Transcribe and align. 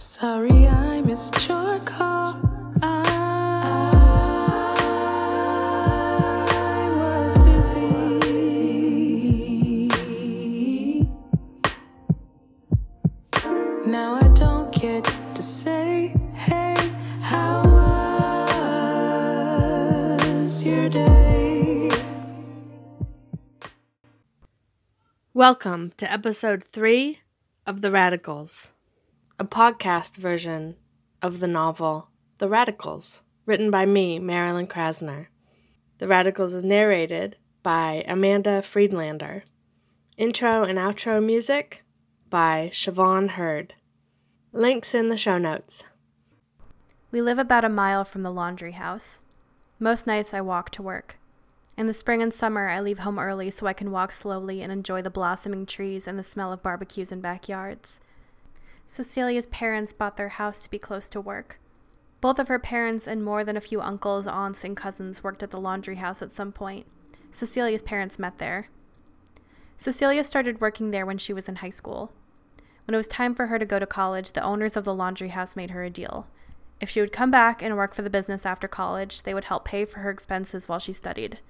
Sorry, 0.00 0.68
I 0.68 1.00
missed 1.00 1.48
your 1.48 1.80
call. 1.80 2.40
I 2.80 3.02
was 6.94 7.36
busy. 7.38 8.28
Now 13.90 14.14
I 14.22 14.28
don't 14.34 14.72
get 14.72 15.02
to 15.34 15.42
say, 15.42 16.14
hey, 16.46 16.76
how 17.20 17.64
was 20.14 20.64
your 20.64 20.88
day? 20.88 21.90
Welcome 25.34 25.90
to 25.96 26.08
episode 26.08 26.62
three 26.62 27.18
of 27.66 27.80
The 27.80 27.90
Radicals, 27.90 28.70
a 29.40 29.44
podcast 29.44 30.16
version 30.16 30.74
of 31.22 31.38
the 31.38 31.46
novel 31.46 32.08
The 32.38 32.48
Radicals, 32.48 33.22
written 33.46 33.70
by 33.70 33.86
me, 33.86 34.18
Marolyn 34.18 34.66
Krasner. 34.66 35.26
The 35.98 36.08
Radicals 36.08 36.52
is 36.52 36.64
narrated 36.64 37.36
by 37.62 38.04
Amanda 38.08 38.62
Friedlander. 38.62 39.44
Intro 40.16 40.64
and 40.64 40.76
outro 40.76 41.24
music 41.24 41.84
by 42.28 42.70
Siobhan 42.72 43.30
Heard. 43.30 43.74
Links 44.52 44.92
in 44.92 45.08
the 45.08 45.16
show 45.16 45.38
notes. 45.38 45.84
We 47.12 47.22
live 47.22 47.38
about 47.38 47.64
a 47.64 47.68
mile 47.68 48.04
from 48.04 48.24
the 48.24 48.32
laundry 48.32 48.72
house. 48.72 49.22
Most 49.78 50.04
nights 50.04 50.34
I 50.34 50.40
walk 50.40 50.70
to 50.70 50.82
work. 50.82 51.16
In 51.76 51.86
the 51.86 51.94
spring 51.94 52.22
and 52.22 52.34
summer, 52.34 52.68
I 52.68 52.80
leave 52.80 52.98
home 52.98 53.20
early 53.20 53.50
so 53.50 53.68
I 53.68 53.72
can 53.72 53.92
walk 53.92 54.10
slowly 54.10 54.62
and 54.62 54.72
enjoy 54.72 55.00
the 55.00 55.10
blossoming 55.10 55.64
trees 55.64 56.08
and 56.08 56.18
the 56.18 56.24
smell 56.24 56.52
of 56.52 56.60
barbecues 56.60 57.12
and 57.12 57.22
backyards. 57.22 58.00
Cecilia's 58.90 59.46
parents 59.46 59.92
bought 59.92 60.16
their 60.16 60.30
house 60.30 60.62
to 60.62 60.70
be 60.70 60.78
close 60.78 61.10
to 61.10 61.20
work. 61.20 61.60
Both 62.22 62.38
of 62.38 62.48
her 62.48 62.58
parents 62.58 63.06
and 63.06 63.22
more 63.22 63.44
than 63.44 63.54
a 63.54 63.60
few 63.60 63.82
uncles, 63.82 64.26
aunts, 64.26 64.64
and 64.64 64.74
cousins 64.74 65.22
worked 65.22 65.42
at 65.42 65.50
the 65.50 65.60
laundry 65.60 65.96
house 65.96 66.22
at 66.22 66.32
some 66.32 66.52
point. 66.52 66.86
Cecilia's 67.30 67.82
parents 67.82 68.18
met 68.18 68.38
there. 68.38 68.68
Cecilia 69.76 70.24
started 70.24 70.62
working 70.62 70.90
there 70.90 71.04
when 71.04 71.18
she 71.18 71.34
was 71.34 71.50
in 71.50 71.56
high 71.56 71.68
school. 71.68 72.12
When 72.86 72.94
it 72.94 72.96
was 72.96 73.06
time 73.06 73.34
for 73.34 73.48
her 73.48 73.58
to 73.58 73.66
go 73.66 73.78
to 73.78 73.86
college, 73.86 74.32
the 74.32 74.42
owners 74.42 74.74
of 74.74 74.84
the 74.84 74.94
laundry 74.94 75.28
house 75.28 75.54
made 75.54 75.70
her 75.70 75.84
a 75.84 75.90
deal. 75.90 76.26
If 76.80 76.88
she 76.88 77.02
would 77.02 77.12
come 77.12 77.30
back 77.30 77.60
and 77.60 77.76
work 77.76 77.94
for 77.94 78.00
the 78.00 78.08
business 78.08 78.46
after 78.46 78.66
college, 78.66 79.22
they 79.24 79.34
would 79.34 79.44
help 79.44 79.66
pay 79.66 79.84
for 79.84 80.00
her 80.00 80.10
expenses 80.10 80.66
while 80.66 80.78
she 80.78 80.94
studied. 80.94 81.40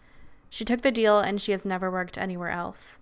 She 0.50 0.64
took 0.64 0.80
the 0.80 0.91
deal 0.91 1.20
and 1.20 1.41
she 1.41 1.52
has 1.52 1.64
never 1.64 1.89
worked 1.89 2.19
anywhere 2.19 2.50
else. 2.50 2.98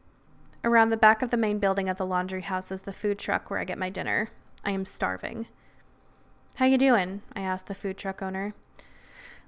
Around 0.66 0.90
the 0.90 0.96
back 0.96 1.22
of 1.22 1.30
the 1.30 1.36
main 1.36 1.60
building 1.60 1.88
of 1.88 1.96
the 1.96 2.04
laundry 2.04 2.42
house 2.42 2.72
is 2.72 2.82
the 2.82 2.92
food 2.92 3.20
truck 3.20 3.48
where 3.48 3.60
I 3.60 3.64
get 3.64 3.78
my 3.78 3.88
dinner. 3.88 4.30
I 4.64 4.72
am 4.72 4.84
starving. 4.84 5.46
How 6.56 6.66
you 6.66 6.76
doing? 6.76 7.22
I 7.36 7.42
ask 7.42 7.66
the 7.66 7.74
food 7.74 7.96
truck 7.96 8.20
owner. 8.20 8.52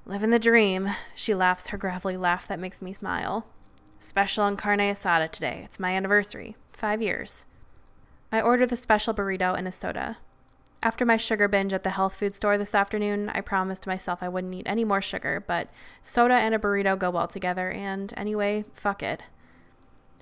Living 0.07 0.31
the 0.31 0.39
dream. 0.39 0.91
She 1.17 1.35
laughs 1.35 1.67
her 1.69 1.77
gravelly 1.77 2.17
laugh 2.17 2.47
that 2.47 2.61
makes 2.61 2.81
me 2.81 2.93
smile. 2.93 3.49
Special 3.99 4.45
on 4.45 4.57
carne 4.57 4.79
asada 4.79 5.29
today. 5.29 5.63
It's 5.65 5.81
my 5.81 5.91
anniversary. 5.91 6.55
Five 6.71 7.03
years. 7.03 7.47
I 8.31 8.41
order 8.41 8.65
the 8.65 8.77
special 8.77 9.13
burrito 9.13 9.59
and 9.59 9.67
a 9.67 9.73
soda. 9.73 10.19
After 10.85 11.05
my 11.05 11.17
sugar 11.17 11.49
binge 11.49 11.73
at 11.73 11.83
the 11.83 11.91
health 11.91 12.15
food 12.15 12.33
store 12.33 12.57
this 12.57 12.77
afternoon, 12.77 13.29
I 13.31 13.41
promised 13.41 13.89
myself 13.89 14.23
I 14.23 14.29
wouldn't 14.29 14.55
eat 14.55 14.69
any 14.69 14.85
more 14.85 15.03
sugar, 15.03 15.43
but 15.45 15.69
soda 16.01 16.35
and 16.35 16.55
a 16.55 16.61
burrito 16.61 16.97
go 16.97 17.11
well 17.11 17.27
together, 17.27 17.73
and 17.73 18.15
anyway, 18.17 18.65
fuck 18.73 19.03
it. 19.03 19.25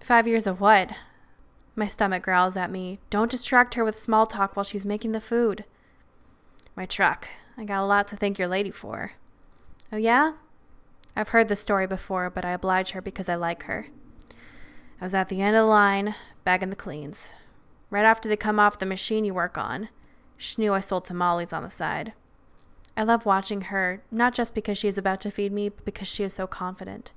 Five 0.00 0.26
years 0.26 0.46
of 0.46 0.60
what? 0.60 0.92
My 1.74 1.88
stomach 1.88 2.22
growls 2.22 2.56
at 2.56 2.70
me. 2.70 2.98
Don't 3.10 3.30
distract 3.30 3.74
her 3.74 3.84
with 3.84 3.98
small 3.98 4.26
talk 4.26 4.56
while 4.56 4.64
she's 4.64 4.86
making 4.86 5.12
the 5.12 5.20
food. 5.20 5.64
My 6.74 6.86
truck. 6.86 7.28
I 7.58 7.64
got 7.64 7.82
a 7.82 7.86
lot 7.86 8.08
to 8.08 8.16
thank 8.16 8.38
your 8.38 8.48
lady 8.48 8.70
for. 8.70 9.12
Oh, 9.92 9.96
yeah? 9.96 10.32
I've 11.14 11.30
heard 11.30 11.48
the 11.48 11.56
story 11.56 11.86
before, 11.86 12.28
but 12.30 12.44
I 12.44 12.50
oblige 12.50 12.90
her 12.90 13.00
because 13.00 13.28
I 13.28 13.34
like 13.34 13.64
her. 13.64 13.86
I 15.00 15.04
was 15.04 15.14
at 15.14 15.28
the 15.28 15.42
end 15.42 15.56
of 15.56 15.60
the 15.60 15.66
line, 15.66 16.14
bagging 16.44 16.70
the 16.70 16.76
cleans. 16.76 17.34
Right 17.90 18.04
after 18.04 18.28
they 18.28 18.36
come 18.36 18.58
off 18.58 18.78
the 18.78 18.86
machine 18.86 19.24
you 19.24 19.34
work 19.34 19.56
on. 19.56 19.88
She 20.36 20.60
knew 20.60 20.74
I 20.74 20.80
sold 20.80 21.04
tamales 21.04 21.52
on 21.52 21.62
the 21.62 21.70
side. 21.70 22.12
I 22.96 23.02
love 23.02 23.26
watching 23.26 23.62
her, 23.62 24.02
not 24.10 24.34
just 24.34 24.54
because 24.54 24.78
she 24.78 24.88
is 24.88 24.98
about 24.98 25.20
to 25.22 25.30
feed 25.30 25.52
me, 25.52 25.68
but 25.68 25.84
because 25.84 26.08
she 26.08 26.24
is 26.24 26.34
so 26.34 26.46
confident. 26.46 27.12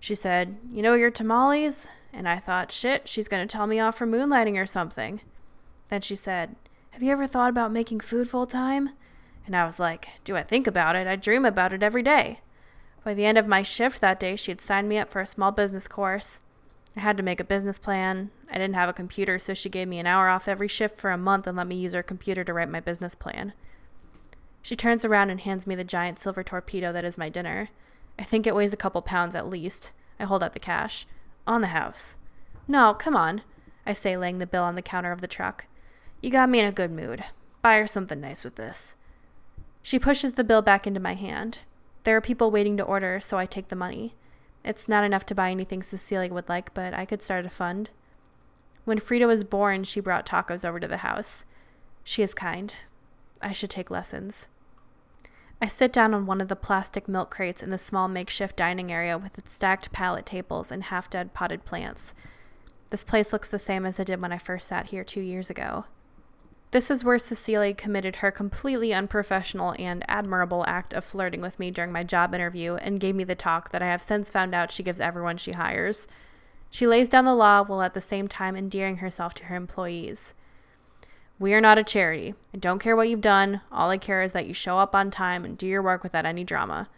She 0.00 0.14
said, 0.14 0.56
You 0.72 0.82
know 0.82 0.94
your 0.94 1.10
tamales? 1.10 1.88
And 2.12 2.28
I 2.28 2.38
thought, 2.38 2.72
shit, 2.72 3.08
she's 3.08 3.28
going 3.28 3.46
to 3.46 3.52
tell 3.52 3.66
me 3.66 3.78
off 3.78 3.98
for 3.98 4.06
moonlighting 4.06 4.60
or 4.60 4.66
something. 4.66 5.20
Then 5.90 6.00
she 6.00 6.16
said, 6.16 6.56
Have 6.90 7.02
you 7.02 7.12
ever 7.12 7.26
thought 7.26 7.50
about 7.50 7.72
making 7.72 8.00
food 8.00 8.28
full 8.28 8.46
time? 8.46 8.90
And 9.46 9.54
I 9.54 9.64
was 9.64 9.78
like, 9.78 10.08
Do 10.24 10.36
I 10.36 10.42
think 10.42 10.66
about 10.66 10.96
it? 10.96 11.06
I 11.06 11.16
dream 11.16 11.44
about 11.44 11.72
it 11.72 11.82
every 11.82 12.02
day. 12.02 12.40
By 13.04 13.14
the 13.14 13.24
end 13.24 13.38
of 13.38 13.46
my 13.46 13.62
shift 13.62 14.00
that 14.00 14.18
day, 14.18 14.34
she 14.34 14.50
had 14.50 14.60
signed 14.60 14.88
me 14.88 14.98
up 14.98 15.10
for 15.10 15.20
a 15.20 15.26
small 15.26 15.52
business 15.52 15.86
course. 15.86 16.40
I 16.96 17.00
had 17.00 17.16
to 17.18 17.22
make 17.22 17.38
a 17.38 17.44
business 17.44 17.78
plan. 17.78 18.30
I 18.50 18.54
didn't 18.54 18.74
have 18.74 18.88
a 18.88 18.94
computer, 18.94 19.38
so 19.38 19.54
she 19.54 19.68
gave 19.68 19.86
me 19.86 19.98
an 19.98 20.06
hour 20.06 20.28
off 20.28 20.48
every 20.48 20.66
shift 20.66 20.98
for 20.98 21.10
a 21.10 21.18
month 21.18 21.46
and 21.46 21.56
let 21.56 21.66
me 21.66 21.76
use 21.76 21.92
her 21.92 22.02
computer 22.02 22.42
to 22.42 22.52
write 22.54 22.70
my 22.70 22.80
business 22.80 23.14
plan. 23.14 23.52
She 24.62 24.74
turns 24.74 25.04
around 25.04 25.30
and 25.30 25.40
hands 25.40 25.66
me 25.66 25.74
the 25.74 25.84
giant 25.84 26.18
silver 26.18 26.42
torpedo 26.42 26.92
that 26.92 27.04
is 27.04 27.18
my 27.18 27.28
dinner. 27.28 27.68
I 28.18 28.24
think 28.24 28.46
it 28.46 28.54
weighs 28.54 28.72
a 28.72 28.78
couple 28.78 29.02
pounds 29.02 29.34
at 29.34 29.48
least. 29.48 29.92
I 30.18 30.24
hold 30.24 30.42
out 30.42 30.52
the 30.52 30.58
cash. 30.58 31.06
On 31.46 31.60
the 31.60 31.68
house. 31.68 32.18
No, 32.66 32.94
come 32.94 33.14
on, 33.14 33.42
I 33.84 33.92
say, 33.92 34.16
laying 34.16 34.38
the 34.38 34.46
bill 34.46 34.64
on 34.64 34.74
the 34.74 34.82
counter 34.82 35.12
of 35.12 35.20
the 35.20 35.28
truck. 35.28 35.66
You 36.20 36.30
got 36.30 36.48
me 36.48 36.58
in 36.58 36.66
a 36.66 36.72
good 36.72 36.90
mood. 36.90 37.24
Buy 37.62 37.78
her 37.78 37.86
something 37.86 38.20
nice 38.20 38.42
with 38.42 38.56
this. 38.56 38.96
She 39.82 39.98
pushes 39.98 40.32
the 40.32 40.44
bill 40.44 40.62
back 40.62 40.86
into 40.86 40.98
my 40.98 41.14
hand. 41.14 41.60
There 42.02 42.16
are 42.16 42.20
people 42.20 42.50
waiting 42.50 42.76
to 42.76 42.82
order, 42.82 43.20
so 43.20 43.38
I 43.38 43.46
take 43.46 43.68
the 43.68 43.76
money. 43.76 44.14
It's 44.64 44.88
not 44.88 45.04
enough 45.04 45.24
to 45.26 45.34
buy 45.34 45.50
anything 45.50 45.82
Cecilia 45.82 46.32
would 46.32 46.48
like, 46.48 46.74
but 46.74 46.92
I 46.92 47.04
could 47.04 47.22
start 47.22 47.46
a 47.46 47.50
fund. 47.50 47.90
When 48.84 48.98
Frida 48.98 49.26
was 49.26 49.44
born, 49.44 49.84
she 49.84 50.00
brought 50.00 50.26
tacos 50.26 50.64
over 50.64 50.80
to 50.80 50.88
the 50.88 50.98
house. 50.98 51.44
She 52.02 52.22
is 52.22 52.34
kind. 52.34 52.74
I 53.40 53.52
should 53.52 53.70
take 53.70 53.90
lessons. 53.90 54.48
I 55.60 55.68
sit 55.68 55.92
down 55.92 56.12
on 56.12 56.26
one 56.26 56.42
of 56.42 56.48
the 56.48 56.56
plastic 56.56 57.08
milk 57.08 57.30
crates 57.30 57.62
in 57.62 57.70
the 57.70 57.78
small 57.78 58.08
makeshift 58.08 58.56
dining 58.56 58.92
area 58.92 59.16
with 59.16 59.38
its 59.38 59.52
stacked 59.52 59.90
pallet 59.90 60.26
tables 60.26 60.70
and 60.70 60.84
half 60.84 61.08
dead 61.08 61.32
potted 61.32 61.64
plants. 61.64 62.14
This 62.90 63.04
place 63.04 63.32
looks 63.32 63.48
the 63.48 63.58
same 63.58 63.86
as 63.86 63.98
it 63.98 64.06
did 64.06 64.20
when 64.20 64.32
I 64.32 64.38
first 64.38 64.68
sat 64.68 64.86
here 64.86 65.02
two 65.02 65.22
years 65.22 65.48
ago. 65.48 65.86
This 66.72 66.90
is 66.90 67.04
where 67.04 67.18
Cecilia 67.18 67.72
committed 67.72 68.16
her 68.16 68.30
completely 68.30 68.92
unprofessional 68.92 69.74
and 69.78 70.04
admirable 70.08 70.64
act 70.68 70.92
of 70.92 71.04
flirting 71.04 71.40
with 71.40 71.58
me 71.58 71.70
during 71.70 71.90
my 71.90 72.02
job 72.02 72.34
interview 72.34 72.74
and 72.74 73.00
gave 73.00 73.14
me 73.14 73.24
the 73.24 73.34
talk 73.34 73.70
that 73.70 73.82
I 73.82 73.86
have 73.86 74.02
since 74.02 74.30
found 74.30 74.54
out 74.54 74.72
she 74.72 74.82
gives 74.82 75.00
everyone 75.00 75.38
she 75.38 75.52
hires. 75.52 76.06
She 76.68 76.86
lays 76.86 77.08
down 77.08 77.24
the 77.24 77.34
law 77.34 77.64
while 77.64 77.80
at 77.80 77.94
the 77.94 78.00
same 78.02 78.28
time 78.28 78.56
endearing 78.56 78.98
herself 78.98 79.32
to 79.34 79.44
her 79.44 79.56
employees. 79.56 80.34
We 81.38 81.52
are 81.52 81.60
not 81.60 81.78
a 81.78 81.84
charity. 81.84 82.34
I 82.54 82.58
don't 82.58 82.78
care 82.78 82.96
what 82.96 83.10
you've 83.10 83.20
done. 83.20 83.60
All 83.70 83.90
I 83.90 83.98
care 83.98 84.22
is 84.22 84.32
that 84.32 84.46
you 84.46 84.54
show 84.54 84.78
up 84.78 84.94
on 84.94 85.10
time 85.10 85.44
and 85.44 85.58
do 85.58 85.66
your 85.66 85.82
work 85.82 86.02
without 86.02 86.24
any 86.24 86.44
drama. 86.44 86.88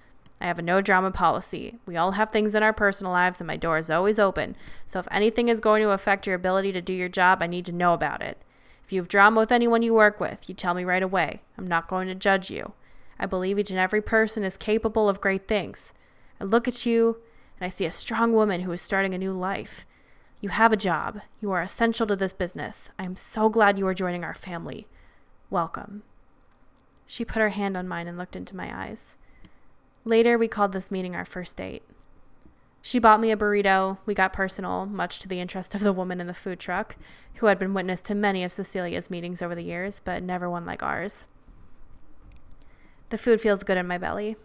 I 0.41 0.47
have 0.47 0.61
a 0.61 0.63
no 0.63 0.81
drama 0.81 1.11
policy. 1.11 1.79
We 1.87 1.97
all 1.97 2.13
have 2.13 2.31
things 2.31 2.55
in 2.55 2.63
our 2.63 2.73
personal 2.73 3.11
lives, 3.11 3.41
and 3.41 3.49
my 3.49 3.57
door 3.57 3.79
is 3.79 3.91
always 3.91 4.21
open. 4.21 4.55
So 4.87 5.01
if 5.01 5.09
anything 5.11 5.49
is 5.49 5.59
going 5.59 5.83
to 5.83 5.91
affect 5.91 6.27
your 6.27 6.37
ability 6.37 6.71
to 6.73 6.81
do 6.81 6.93
your 6.93 7.09
job, 7.09 7.43
I 7.43 7.49
need 7.49 7.67
to 7.67 7.73
know 7.73 7.95
about 7.95 8.23
it. 8.23 8.39
If 8.85 8.93
you 8.93 9.01
have 9.01 9.09
drama 9.09 9.41
with 9.41 9.51
anyone 9.51 9.83
you 9.83 9.93
work 9.93 10.21
with, 10.21 10.49
you 10.49 10.55
tell 10.55 10.75
me 10.75 10.85
right 10.85 11.03
away. 11.03 11.43
I'm 11.59 11.67
not 11.67 11.89
going 11.89 12.07
to 12.07 12.15
judge 12.15 12.49
you. 12.49 12.75
I 13.19 13.27
believe 13.27 13.59
each 13.59 13.71
and 13.71 13.81
every 13.81 14.01
person 14.01 14.45
is 14.45 14.57
capable 14.57 15.09
of 15.09 15.21
great 15.21 15.49
things. 15.49 15.93
I 16.41 16.45
look 16.45 16.69
at 16.69 16.87
you, 16.87 17.17
and 17.59 17.67
I 17.67 17.69
see 17.69 17.87
a 17.87 17.91
strong 17.91 18.33
woman 18.33 18.61
who 18.61 18.71
is 18.71 18.81
starting 18.81 19.15
a 19.15 19.19
new 19.19 19.33
life. 19.33 19.85
You 20.41 20.51
have 20.51 20.73
a 20.73 20.77
job. 20.77 21.21
You 21.41 21.51
are 21.51 21.63
essential 21.63 22.07
to 22.07 22.15
this 22.15 22.33
business. 22.33 22.91
I 22.99 23.05
am 23.05 23.17
so 23.17 23.49
glad 23.49 23.79
you 23.79 23.87
are 23.89 23.95
joining 23.95 24.23
our 24.23 24.35
family. 24.35 24.87
Welcome. 25.51 26.05
She 27.07 27.25
put 27.25 27.41
her 27.41 27.49
hand 27.49 27.77
on 27.77 27.89
mine 27.89 28.07
and 28.07 28.17
looked 28.17 28.37
into 28.37 28.55
my 28.55 28.87
eyes. 28.87 29.17
Later, 30.05 30.39
we 30.39 30.47
called 30.47 30.73
this 30.73 30.91
meeting 30.91 31.17
our 31.17 31.25
first 31.25 31.57
date. 31.57 31.83
She 32.81 33.01
bought 33.01 33.21
me 33.21 33.33
a 33.33 33.37
burrito. 33.37 33.99
We 34.07 34.15
got 34.15 34.33
personal, 34.33 34.87
much 34.87 35.19
to 35.21 35.29
the 35.29 35.41
interest 35.41 35.75
of 35.75 35.81
the 35.81 35.93
woman 35.93 36.21
in 36.21 36.29
the 36.29 36.35
food 36.35 36.61
truck, 36.61 36.97
who 37.37 37.47
had 37.47 37.59
been 37.59 37.75
witness 37.75 38.01
to 38.03 38.15
many 38.15 38.45
of 38.45 38.53
Cecilia's 38.53 39.11
meetings 39.11 39.43
over 39.43 39.57
the 39.57 39.65
years, 39.65 40.01
but 40.05 40.23
never 40.23 40.49
one 40.49 40.65
like 40.65 40.83
ours. 40.83 41.27
The 43.09 43.19
food 43.19 43.41
feels 43.41 43.65
good 43.65 43.77
in 43.77 43.89
my 43.89 43.99
belly. 43.99 44.37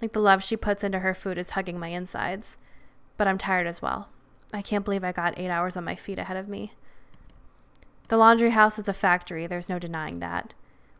Like 0.00 0.12
the 0.12 0.20
love 0.20 0.44
she 0.44 0.56
puts 0.56 0.84
into 0.84 1.00
her 1.00 1.14
food 1.14 1.38
is 1.38 1.50
hugging 1.50 1.78
my 1.78 1.88
insides. 1.88 2.56
But 3.16 3.26
I'm 3.26 3.38
tired 3.38 3.66
as 3.66 3.82
well. 3.82 4.08
I 4.54 4.62
can't 4.62 4.84
believe 4.84 5.02
I 5.02 5.10
got 5.10 5.36
eight 5.36 5.50
hours 5.50 5.76
on 5.76 5.84
my 5.84 5.96
feet 5.96 6.18
ahead 6.18 6.36
of 6.36 6.48
me. 6.48 6.72
The 8.08 8.16
laundry 8.16 8.50
house 8.50 8.78
is 8.78 8.88
a 8.88 8.92
factory, 8.92 9.48
there's 9.48 9.68
no 9.68 9.80
denying 9.80 10.20
that. 10.20 10.54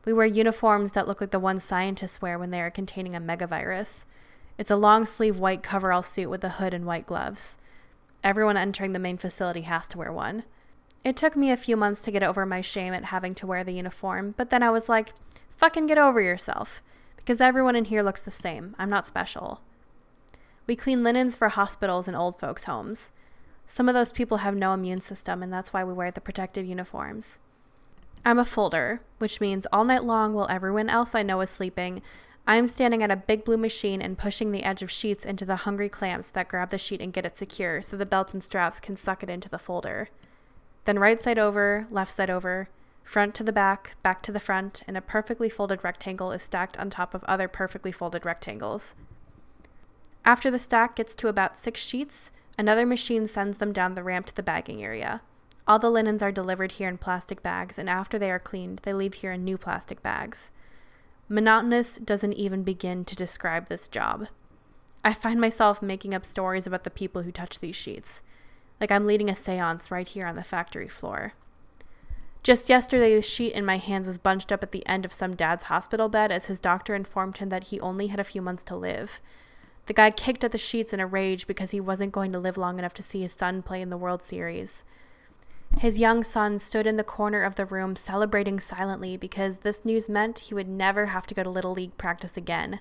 We 0.05 0.13
wear 0.13 0.27
uniforms 0.27 0.93
that 0.93 1.07
look 1.07 1.21
like 1.21 1.31
the 1.31 1.39
ones 1.39 1.63
scientists 1.63 2.21
wear 2.21 2.37
when 2.37 2.51
they 2.51 2.61
are 2.61 2.71
containing 2.71 3.15
a 3.15 3.21
megavirus. 3.21 4.07
It's 4.59 4.73
a 4.73 4.77
long 4.77 5.07
sleeve 5.07 5.39
white 5.39 5.63
coverall 5.63 6.03
suit 6.03 6.29
with 6.29 6.43
a 6.43 6.51
hood 6.51 6.75
and 6.75 6.85
white 6.85 7.07
gloves. 7.07 7.57
Everyone 8.25 8.57
entering 8.57 8.93
the 8.93 8.99
main 8.99 9.19
facility 9.19 9.63
has 9.63 9.87
to 9.89 9.99
wear 9.99 10.13
one. 10.13 10.43
It 11.05 11.17
took 11.17 11.37
me 11.37 11.53
a 11.53 11.57
few 11.57 11.77
months 11.77 12.03
to 12.03 12.11
get 12.11 12.23
over 12.23 12.45
my 12.45 12.61
shame 12.61 12.93
at 12.93 13.07
having 13.07 13.35
to 13.37 13.47
wear 13.47 13.63
the 13.63 13.75
uniform, 13.75 14.35
but 14.37 14.51
then 14.51 14.63
I 14.63 14.71
was 14.71 14.89
like, 14.89 15.13
fucking 15.57 15.87
get 15.87 15.99
over 15.99 16.21
yourself, 16.21 16.83
because 17.17 17.41
everyone 17.41 17.77
in 17.77 17.85
here 17.85 18.03
looks 18.03 18.23
the 18.23 18.31
same. 18.33 18.75
I'm 18.79 18.91
not 18.91 19.07
special. 19.07 19.61
We 20.67 20.75
clean 20.75 21.05
linens 21.05 21.37
for 21.37 21.51
hospitals 21.51 22.09
and 22.09 22.17
old 22.17 22.39
folks' 22.41 22.65
homes. 22.65 23.13
Some 23.67 23.89
of 23.89 23.95
those 23.95 24.13
people 24.13 24.39
have 24.39 24.55
no 24.55 24.75
immune 24.75 25.01
system, 25.01 25.43
and 25.43 25.53
that's 25.53 25.73
why 25.73 25.85
we 25.85 25.93
wear 25.93 26.11
the 26.11 26.21
protective 26.21 26.67
uniforms. 26.67 27.39
I'm 28.25 28.39
a 28.39 28.45
folder, 28.45 29.01
which 29.19 29.41
means 29.41 29.67
all 29.73 29.85
night 29.85 30.05
long 30.05 30.35
while 30.35 30.49
everyone 30.49 30.89
else 30.89 31.15
I 31.15 31.23
know 31.23 31.41
is 31.41 31.51
sleeping, 31.51 32.03
I 32.47 32.57
am 32.57 32.67
standing 32.67 33.03
at 33.03 33.11
a 33.11 33.17
big 33.17 33.45
blue 33.45 33.57
machine 33.57 34.03
and 34.03 34.19
pushing 34.19 34.53
the 34.53 34.65
edge 34.65 34.83
of 34.83 34.91
sheets 34.91 35.25
into 35.25 35.47
the 35.47 35.57
hungry 35.57 35.89
clamps 35.89 36.31
that 36.33 36.49
grab 36.49 36.69
the 36.69 36.77
sheet 36.77 37.01
and 37.01 37.13
get 37.13 37.25
it 37.25 37.39
secure 37.39 37.81
so 37.81 37.97
the 37.97 38.05
belts 38.05 38.35
and 38.35 38.43
straps 38.43 38.81
can 38.81 38.97
suck 38.97 39.23
it 39.23 39.31
into 39.31 39.49
the 39.49 39.59
folder. 39.59 40.11
Then 40.85 40.99
right 40.99 41.21
side 41.21 41.39
over, 41.39 41.87
left 41.91 42.13
side 42.13 42.29
over, 42.29 42.69
front 43.03 43.35
to 43.37 43.45
the 43.45 43.53
back, 43.53 43.97
back 44.03 44.23
to 44.23 44.33
the 44.33 44.41
front, 44.41 44.83
and 44.87 44.95
a 44.95 45.01
perfectly 45.01 45.49
folded 45.49 45.83
rectangle 45.83 46.33
is 46.33 46.43
stacked 46.43 46.79
on 46.79 46.91
top 46.91 47.15
of 47.15 47.25
other 47.25 47.49
perfectly 47.49 47.93
folded 47.93 48.27
rectangles. 48.27 48.95
After 50.23 50.51
the 50.51 50.59
stack 50.59 50.97
gets 50.97 51.15
to 51.15 51.29
about 51.29 51.57
six 51.57 51.81
sheets, 51.81 52.31
another 52.59 52.87
machine 52.87 53.27
sends 53.27 53.59
them 53.59 53.73
down 53.73 53.95
the 53.95 54.03
ramp 54.03 54.27
to 54.27 54.35
the 54.35 54.43
bagging 54.43 54.83
area. 54.83 55.23
All 55.67 55.79
the 55.79 55.91
linens 55.91 56.23
are 56.23 56.33
delivered 56.33 56.73
here 56.73 56.89
in 56.89 56.99
plastic 56.99 57.43
bags, 57.43 57.79
and 57.79 57.89
after 57.89 58.19
they 58.19 58.31
are 58.31 58.39
cleaned, 58.39 58.81
they 58.83 58.93
leave 58.93 59.15
here 59.15 59.33
in 59.33 59.45
new 59.45 59.57
plastic 59.57 60.03
bags. 60.03 60.51
Monotonous 61.29 61.97
doesn't 61.97 62.35
even 62.35 62.63
begin 62.63 63.05
to 63.07 63.17
describe 63.17 63.69
this 63.69 63.89
job. 63.89 64.29
I 65.03 65.15
find 65.15 65.41
myself 65.41 65.81
making 65.81 66.15
up 66.15 66.25
stories 66.25 66.67
about 66.67 66.85
the 66.85 66.91
people 66.91 67.23
who 67.23 67.33
touch 67.33 67.61
these 67.61 67.77
sheets, 67.77 68.23
like 68.81 68.93
I'm 68.93 69.07
leading 69.07 69.31
a 69.31 69.35
seance 69.35 69.91
right 69.91 70.07
here 70.07 70.27
on 70.27 70.37
the 70.37 70.43
factory 70.43 70.89
floor. 70.89 71.33
Just 72.43 72.69
yesterday, 72.69 73.15
the 73.15 73.23
sheet 73.23 73.55
in 73.55 73.65
my 73.65 73.79
hands 73.79 74.07
was 74.07 74.19
bunched 74.19 74.53
up 74.53 74.63
at 74.63 74.71
the 74.71 74.87
end 74.87 75.07
of 75.07 75.15
some 75.15 75.35
dad's 75.35 75.65
hospital 75.65 76.11
bed 76.11 76.31
as 76.31 76.47
his 76.47 76.61
doctor 76.61 76.95
informed 76.95 77.39
him 77.39 77.49
that 77.49 77.65
he 77.65 77.81
only 77.81 78.09
had 78.09 78.21
a 78.21 78.25
few 78.25 78.43
months 78.43 78.63
to 78.65 78.77
live. 78.77 79.23
The 79.87 79.93
guy 79.93 80.11
kicked 80.11 80.45
at 80.45 80.53
the 80.53 80.59
sheets 80.59 80.93
in 80.93 81.01
a 81.01 81.07
rage 81.07 81.47
because 81.47 81.73
he 81.73 81.81
wasn't 81.81 82.13
going 82.13 82.33
to 82.33 82.39
live 82.39 82.57
long 82.57 82.79
enough 82.79 82.95
to 82.95 83.03
see 83.03 83.21
his 83.21 83.33
son 83.33 83.63
play 83.63 83.83
in 83.83 83.91
the 83.91 83.97
World 83.97 84.23
Series. 84.23 84.85
His 85.79 85.99
young 85.99 86.23
son 86.23 86.59
stood 86.59 86.87
in 86.87 86.97
the 86.97 87.05
corner 87.05 87.43
of 87.43 87.57
the 87.57 87.67
room 87.67 87.97
celebrating 87.97 88.61
silently 88.61 89.17
because 89.17 89.59
this 89.59 89.85
news 89.85 90.09
meant 90.09 90.39
he 90.39 90.55
would 90.55 90.69
never 90.69 91.07
have 91.07 91.27
to 91.27 91.35
go 91.35 91.43
to 91.43 91.51
Little 91.51 91.73
League 91.73 91.99
practice 91.99 92.37
again. 92.37 92.81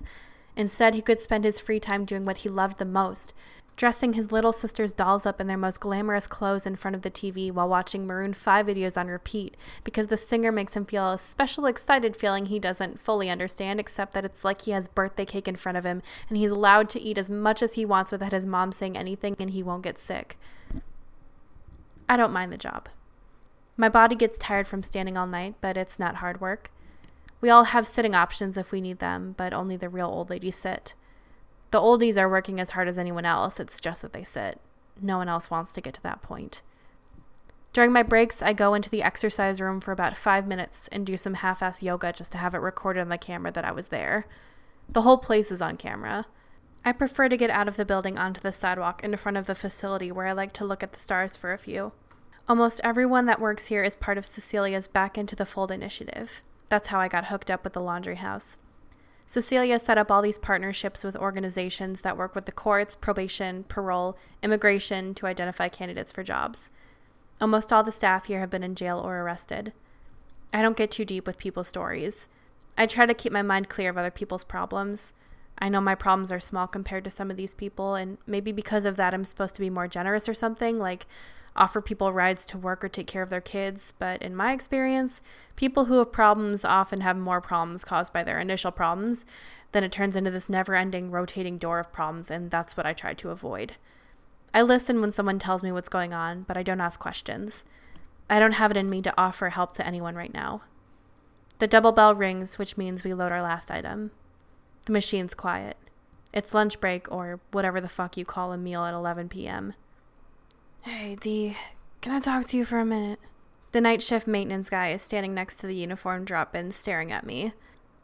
Instead, 0.56 0.94
he 0.94 1.02
could 1.02 1.18
spend 1.18 1.44
his 1.44 1.60
free 1.60 1.80
time 1.80 2.04
doing 2.04 2.24
what 2.24 2.38
he 2.38 2.48
loved 2.48 2.78
the 2.78 2.84
most 2.84 3.32
dressing 3.76 4.12
his 4.12 4.30
little 4.30 4.52
sister's 4.52 4.92
dolls 4.92 5.26
up 5.26 5.40
in 5.40 5.46
their 5.46 5.56
most 5.56 5.80
glamorous 5.80 6.26
clothes 6.26 6.66
in 6.66 6.76
front 6.76 6.94
of 6.94 7.02
the 7.02 7.10
TV 7.10 7.50
while 7.50 7.68
watching 7.68 8.06
Maroon 8.06 8.32
5 8.32 8.66
videos 8.66 8.96
on 8.96 9.08
repeat 9.08 9.56
because 9.82 10.06
the 10.06 10.16
singer 10.16 10.52
makes 10.52 10.76
him 10.76 10.84
feel 10.84 11.10
a 11.10 11.18
special 11.18 11.66
excited 11.66 12.16
feeling 12.16 12.46
he 12.46 12.58
doesn't 12.58 13.00
fully 13.00 13.28
understand, 13.28 13.80
except 13.80 14.12
that 14.14 14.24
it's 14.24 14.44
like 14.44 14.62
he 14.62 14.70
has 14.70 14.86
birthday 14.88 15.24
cake 15.24 15.48
in 15.48 15.56
front 15.56 15.78
of 15.78 15.84
him 15.84 16.02
and 16.28 16.38
he's 16.38 16.52
allowed 16.52 16.88
to 16.90 17.00
eat 17.00 17.18
as 17.18 17.28
much 17.28 17.62
as 17.62 17.74
he 17.74 17.84
wants 17.84 18.12
without 18.12 18.32
his 18.32 18.46
mom 18.46 18.70
saying 18.70 18.96
anything 18.96 19.36
and 19.38 19.50
he 19.50 19.62
won't 19.62 19.82
get 19.82 19.98
sick. 19.98 20.38
I 22.08 22.16
don't 22.16 22.32
mind 22.32 22.52
the 22.52 22.58
job. 22.58 22.88
My 23.76 23.88
body 23.88 24.14
gets 24.14 24.38
tired 24.38 24.68
from 24.68 24.84
standing 24.84 25.16
all 25.16 25.26
night, 25.26 25.56
but 25.60 25.76
it's 25.76 25.98
not 25.98 26.16
hard 26.16 26.40
work. 26.40 26.70
We 27.40 27.50
all 27.50 27.64
have 27.64 27.86
sitting 27.86 28.14
options 28.14 28.56
if 28.56 28.70
we 28.72 28.80
need 28.80 29.00
them, 29.00 29.34
but 29.36 29.52
only 29.52 29.76
the 29.76 29.88
real 29.88 30.06
old 30.06 30.30
ladies 30.30 30.56
sit. 30.56 30.94
The 31.74 31.80
oldies 31.80 32.16
are 32.16 32.28
working 32.28 32.60
as 32.60 32.70
hard 32.70 32.86
as 32.86 32.98
anyone 32.98 33.24
else, 33.24 33.58
it's 33.58 33.80
just 33.80 34.00
that 34.02 34.12
they 34.12 34.22
sit. 34.22 34.60
No 35.02 35.18
one 35.18 35.28
else 35.28 35.50
wants 35.50 35.72
to 35.72 35.80
get 35.80 35.92
to 35.94 36.02
that 36.04 36.22
point. 36.22 36.62
During 37.72 37.90
my 37.90 38.04
breaks, 38.04 38.40
I 38.42 38.52
go 38.52 38.74
into 38.74 38.88
the 38.88 39.02
exercise 39.02 39.60
room 39.60 39.80
for 39.80 39.90
about 39.90 40.16
five 40.16 40.46
minutes 40.46 40.88
and 40.92 41.04
do 41.04 41.16
some 41.16 41.34
half 41.34 41.64
ass 41.64 41.82
yoga 41.82 42.12
just 42.12 42.30
to 42.30 42.38
have 42.38 42.54
it 42.54 42.58
recorded 42.58 43.00
on 43.00 43.08
the 43.08 43.18
camera 43.18 43.50
that 43.50 43.64
I 43.64 43.72
was 43.72 43.88
there. 43.88 44.24
The 44.88 45.02
whole 45.02 45.18
place 45.18 45.50
is 45.50 45.60
on 45.60 45.74
camera. 45.74 46.26
I 46.84 46.92
prefer 46.92 47.28
to 47.28 47.36
get 47.36 47.50
out 47.50 47.66
of 47.66 47.74
the 47.74 47.84
building 47.84 48.18
onto 48.18 48.40
the 48.40 48.52
sidewalk 48.52 49.02
in 49.02 49.16
front 49.16 49.36
of 49.36 49.46
the 49.46 49.56
facility 49.56 50.12
where 50.12 50.28
I 50.28 50.32
like 50.32 50.52
to 50.52 50.64
look 50.64 50.84
at 50.84 50.92
the 50.92 51.00
stars 51.00 51.36
for 51.36 51.52
a 51.52 51.58
few. 51.58 51.90
Almost 52.48 52.82
everyone 52.84 53.26
that 53.26 53.40
works 53.40 53.66
here 53.66 53.82
is 53.82 53.96
part 53.96 54.16
of 54.16 54.24
Cecilia's 54.24 54.86
Back 54.86 55.18
into 55.18 55.34
the 55.34 55.44
Fold 55.44 55.72
initiative. 55.72 56.44
That's 56.68 56.86
how 56.86 57.00
I 57.00 57.08
got 57.08 57.24
hooked 57.24 57.50
up 57.50 57.64
with 57.64 57.72
the 57.72 57.80
laundry 57.80 58.14
house. 58.14 58.58
Cecilia 59.26 59.78
set 59.78 59.98
up 59.98 60.10
all 60.10 60.22
these 60.22 60.38
partnerships 60.38 61.02
with 61.02 61.16
organizations 61.16 62.02
that 62.02 62.16
work 62.16 62.34
with 62.34 62.46
the 62.46 62.52
courts, 62.52 62.94
probation, 62.94 63.64
parole, 63.64 64.16
immigration 64.42 65.14
to 65.14 65.26
identify 65.26 65.68
candidates 65.68 66.12
for 66.12 66.22
jobs. 66.22 66.70
Almost 67.40 67.72
all 67.72 67.82
the 67.82 67.90
staff 67.90 68.26
here 68.26 68.40
have 68.40 68.50
been 68.50 68.62
in 68.62 68.74
jail 68.74 68.98
or 68.98 69.20
arrested. 69.20 69.72
I 70.52 70.62
don't 70.62 70.76
get 70.76 70.90
too 70.90 71.04
deep 71.04 71.26
with 71.26 71.38
people's 71.38 71.68
stories. 71.68 72.28
I 72.76 72.86
try 72.86 73.06
to 73.06 73.14
keep 73.14 73.32
my 73.32 73.42
mind 73.42 73.68
clear 73.68 73.90
of 73.90 73.98
other 73.98 74.10
people's 74.10 74.44
problems. 74.44 75.14
I 75.58 75.68
know 75.68 75.80
my 75.80 75.94
problems 75.94 76.30
are 76.30 76.40
small 76.40 76.66
compared 76.66 77.04
to 77.04 77.10
some 77.10 77.30
of 77.30 77.36
these 77.36 77.54
people, 77.54 77.94
and 77.94 78.18
maybe 78.26 78.52
because 78.52 78.84
of 78.84 78.96
that, 78.96 79.14
I'm 79.14 79.24
supposed 79.24 79.54
to 79.54 79.60
be 79.60 79.70
more 79.70 79.88
generous 79.88 80.28
or 80.28 80.34
something, 80.34 80.78
like 80.78 81.06
offer 81.56 81.80
people 81.80 82.12
rides 82.12 82.44
to 82.46 82.58
work 82.58 82.82
or 82.84 82.88
take 82.88 83.06
care 83.06 83.22
of 83.22 83.30
their 83.30 83.40
kids. 83.40 83.94
But 83.98 84.22
in 84.22 84.34
my 84.34 84.52
experience, 84.52 85.22
people 85.56 85.86
who 85.86 85.98
have 85.98 86.12
problems 86.12 86.64
often 86.64 87.00
have 87.00 87.16
more 87.16 87.40
problems 87.40 87.84
caused 87.84 88.12
by 88.12 88.22
their 88.22 88.40
initial 88.40 88.72
problems. 88.72 89.24
Then 89.72 89.84
it 89.84 89.92
turns 89.92 90.16
into 90.16 90.30
this 90.30 90.48
never 90.48 90.74
ending 90.74 91.10
rotating 91.10 91.58
door 91.58 91.78
of 91.78 91.92
problems, 91.92 92.30
and 92.30 92.50
that's 92.50 92.76
what 92.76 92.86
I 92.86 92.92
try 92.92 93.14
to 93.14 93.30
avoid. 93.30 93.74
I 94.52 94.62
listen 94.62 95.00
when 95.00 95.10
someone 95.10 95.38
tells 95.38 95.62
me 95.62 95.72
what's 95.72 95.88
going 95.88 96.12
on, 96.12 96.42
but 96.42 96.56
I 96.56 96.62
don't 96.62 96.80
ask 96.80 97.00
questions. 97.00 97.64
I 98.30 98.38
don't 98.38 98.52
have 98.52 98.70
it 98.70 98.76
in 98.76 98.88
me 98.88 99.02
to 99.02 99.14
offer 99.18 99.50
help 99.50 99.72
to 99.72 99.86
anyone 99.86 100.14
right 100.14 100.32
now. 100.32 100.62
The 101.58 101.66
double 101.66 101.92
bell 101.92 102.14
rings, 102.14 102.58
which 102.58 102.76
means 102.76 103.04
we 103.04 103.14
load 103.14 103.32
our 103.32 103.42
last 103.42 103.70
item. 103.70 104.12
The 104.86 104.92
machine's 104.92 105.34
quiet. 105.34 105.76
It's 106.32 106.54
lunch 106.54 106.80
break 106.80 107.10
or 107.10 107.40
whatever 107.52 107.80
the 107.80 107.88
fuck 107.88 108.16
you 108.16 108.24
call 108.24 108.52
a 108.52 108.58
meal 108.58 108.84
at 108.84 108.94
11 108.94 109.28
p.m. 109.28 109.74
Hey, 110.86 111.16
Dee, 111.18 111.56
can 112.02 112.12
I 112.12 112.20
talk 112.20 112.46
to 112.48 112.58
you 112.58 112.66
for 112.66 112.78
a 112.78 112.84
minute? 112.84 113.18
The 113.72 113.80
night 113.80 114.02
shift 114.02 114.26
maintenance 114.26 114.68
guy 114.68 114.90
is 114.90 115.00
standing 115.00 115.32
next 115.32 115.56
to 115.56 115.66
the 115.66 115.74
uniform 115.74 116.26
drop 116.26 116.54
in, 116.54 116.72
staring 116.72 117.10
at 117.10 117.24
me. 117.24 117.54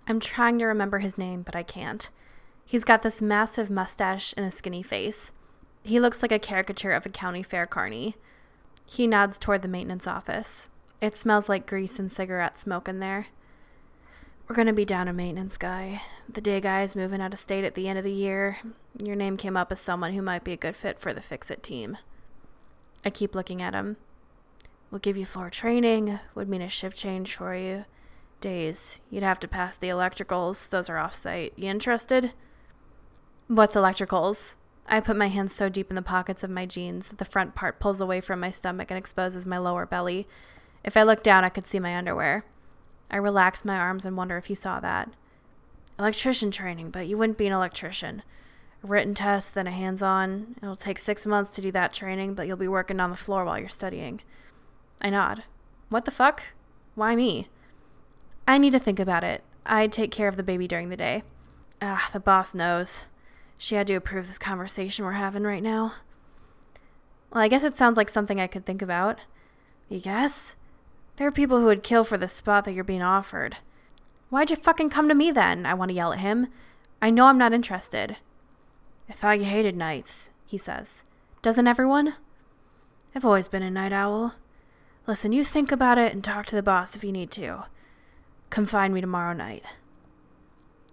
I'm 0.09 0.19
trying 0.19 0.59
to 0.59 0.65
remember 0.65 1.00
his 1.00 1.19
name, 1.19 1.43
but 1.43 1.55
I 1.55 1.62
can't. 1.62 2.09
He's 2.65 2.85
got 2.85 3.03
this 3.03 3.21
massive 3.21 3.69
mustache 3.69 4.32
and 4.35 4.47
a 4.47 4.50
skinny 4.50 4.82
face. 4.82 5.31
He 5.85 6.00
looks 6.00 6.23
like 6.23 6.32
a 6.32 6.38
caricature 6.38 6.93
of 6.93 7.05
a 7.05 7.11
county 7.11 7.43
fair 7.43 7.67
carny. 7.67 8.17
He 8.87 9.06
nods 9.06 9.38
toward 9.38 9.61
the 9.61 9.69
maintenance 9.69 10.06
office. 10.06 10.71
It 11.03 11.15
smells 11.15 11.50
like 11.50 11.67
grease 11.67 11.99
and 11.99 12.11
cigarette 12.11 12.57
smoke 12.57 12.88
in 12.88 12.99
there. 12.99 13.26
We're 14.49 14.57
going 14.57 14.69
to 14.69 14.73
be 14.73 14.87
down 14.87 15.07
a 15.07 15.12
maintenance 15.12 15.59
guy. 15.59 16.00
The 16.33 16.40
day 16.40 16.62
guy 16.62 16.83
is 16.83 16.97
moving 16.97 17.21
out 17.21 17.35
of 17.35 17.40
state 17.40 17.64
at 17.64 17.75
the 17.75 17.88
end 17.88 17.99
of 17.99 18.04
the 18.04 18.11
year. 18.11 18.57
Your 19.04 19.16
name 19.16 19.37
came 19.37 19.59
up 19.59 19.71
as 19.71 19.81
someone 19.81 20.14
who 20.14 20.23
might 20.23 20.45
be 20.45 20.54
a 20.54 20.57
good 20.57 20.76
fit 20.76 20.99
for 20.99 21.12
the 21.12 21.21
Fix 21.21 21.50
It 21.50 21.62
team. 21.62 21.99
I 23.04 23.11
keep 23.11 23.35
looking 23.35 23.62
at 23.62 23.75
him. 23.75 23.97
We'll 24.90 24.99
give 24.99 25.16
you 25.16 25.25
floor 25.25 25.50
training, 25.50 26.19
would 26.35 26.49
mean 26.49 26.62
a 26.62 26.69
shift 26.69 26.97
change 26.97 27.35
for 27.35 27.54
you. 27.54 27.85
Days, 28.40 29.00
you'd 29.11 29.23
have 29.23 29.38
to 29.40 29.49
pass 29.49 29.76
the 29.76 29.88
electricals, 29.88 30.69
those 30.69 30.88
are 30.88 30.99
off 30.99 31.14
site. 31.14 31.52
You 31.57 31.69
interested? 31.69 32.33
What's 33.47 33.76
electricals? 33.76 34.57
I 34.87 35.00
put 35.00 35.16
my 35.16 35.28
hands 35.28 35.54
so 35.54 35.69
deep 35.69 35.90
in 35.90 35.97
the 35.97 36.02
pockets 36.02 36.42
of 36.42 36.50
my 36.50 36.66
jeans 36.66 37.09
that 37.09 37.19
the 37.19 37.25
front 37.25 37.54
part 37.54 37.78
pulls 37.78 38.00
away 38.00 38.21
from 38.21 38.40
my 38.40 38.50
stomach 38.50 38.90
and 38.90 38.99
exposes 38.99 39.47
my 39.47 39.59
lower 39.59 39.87
belly. 39.87 40.26
If 40.83 40.97
I 40.97 41.04
looked 41.04 41.23
down, 41.23 41.45
I 41.45 41.49
could 41.49 41.66
see 41.66 41.78
my 41.78 41.97
underwear. 41.97 42.45
I 43.11 43.16
relaxed 43.16 43.64
my 43.64 43.76
arms 43.76 44.04
and 44.04 44.16
wonder 44.16 44.37
if 44.37 44.47
he 44.47 44.54
saw 44.54 44.80
that. 44.80 45.11
Electrician 45.99 46.50
training, 46.50 46.90
but 46.90 47.07
you 47.07 47.16
wouldn't 47.19 47.38
be 47.38 47.47
an 47.47 47.52
electrician. 47.52 48.23
Written 48.82 49.14
test, 49.14 49.54
then 49.54 49.66
a 49.66 49.70
hands 49.70 50.02
on. 50.02 50.56
It'll 50.62 50.76
take 50.76 50.99
six 50.99 51.26
months 51.26 51.50
to 51.50 51.60
do 51.60 51.70
that 51.72 51.92
training, 51.92 52.34
but 52.34 52.46
you'll 52.46 52.56
be 52.56 52.68
working 52.68 52.99
on 52.99 53.10
the 53.10 53.16
floor 53.16 53.44
while 53.44 53.58
you're 53.58 53.68
studying. 53.68 54.22
I 55.02 55.10
nod. 55.10 55.44
What 55.90 56.04
the 56.04 56.10
fuck? 56.10 56.44
Why 56.94 57.14
me? 57.14 57.49
I 58.49 58.58
need 58.58 58.72
to 58.72 58.78
think 58.78 58.99
about 58.99 59.25
it. 59.25 59.42
I'd 59.66 59.92
take 59.92 60.10
care 60.10 60.28
of 60.28 60.37
the 60.37 60.42
baby 60.42 60.66
during 60.66 60.88
the 60.88 60.96
day. 60.96 61.22
Ah, 61.82 62.08
the 62.12 62.20
boss 62.20 62.54
knows. 62.54 63.04
She 63.58 63.75
had 63.75 63.87
to 63.88 63.94
approve 63.94 64.26
this 64.26 64.38
conversation 64.38 65.04
we're 65.04 65.12
having 65.12 65.42
right 65.42 65.62
now. 65.62 65.94
Well, 67.30 67.42
I 67.42 67.49
guess 67.49 67.64
it 67.64 67.76
sounds 67.76 67.96
like 67.96 68.08
something 68.08 68.40
I 68.40 68.46
could 68.46 68.64
think 68.64 68.82
about. 68.82 69.18
You 69.88 70.00
guess? 70.00 70.56
There 71.16 71.26
are 71.26 71.32
people 71.32 71.60
who 71.60 71.66
would 71.66 71.82
kill 71.82 72.04
for 72.04 72.16
the 72.16 72.28
spot 72.28 72.64
that 72.64 72.72
you're 72.72 72.82
being 72.82 73.02
offered. 73.02 73.58
Why'd 74.30 74.50
you 74.50 74.56
fucking 74.56 74.90
come 74.90 75.08
to 75.08 75.14
me 75.14 75.30
then? 75.30 75.66
I 75.66 75.75
want 75.75 75.90
to 75.90 75.94
yell 75.94 76.12
at 76.12 76.20
him. 76.20 76.49
I 77.02 77.10
know 77.10 77.26
I'm 77.26 77.38
not 77.38 77.52
interested. 77.52 78.16
I 79.11 79.12
thought 79.12 79.40
you 79.40 79.45
hated 79.45 79.76
nights, 79.76 80.31
he 80.47 80.57
says. 80.57 81.02
Doesn't 81.43 81.67
everyone? 81.67 82.14
I've 83.12 83.25
always 83.25 83.49
been 83.49 83.64
a 83.64 83.71
night 83.71 83.93
owl. 83.93 84.35
Listen, 85.09 85.33
you 85.33 85.43
think 85.43 85.73
about 85.73 85.99
it 85.99 86.12
and 86.12 86.23
talk 86.23 86.47
to 86.47 86.55
the 86.55 86.62
boss 86.62 86.95
if 86.95 87.02
you 87.02 87.11
need 87.11 87.33
to. 87.33 87.64
Come 88.50 88.67
find 88.67 88.95
me 88.95 89.00
tomorrow 89.00 89.33
night. 89.33 89.64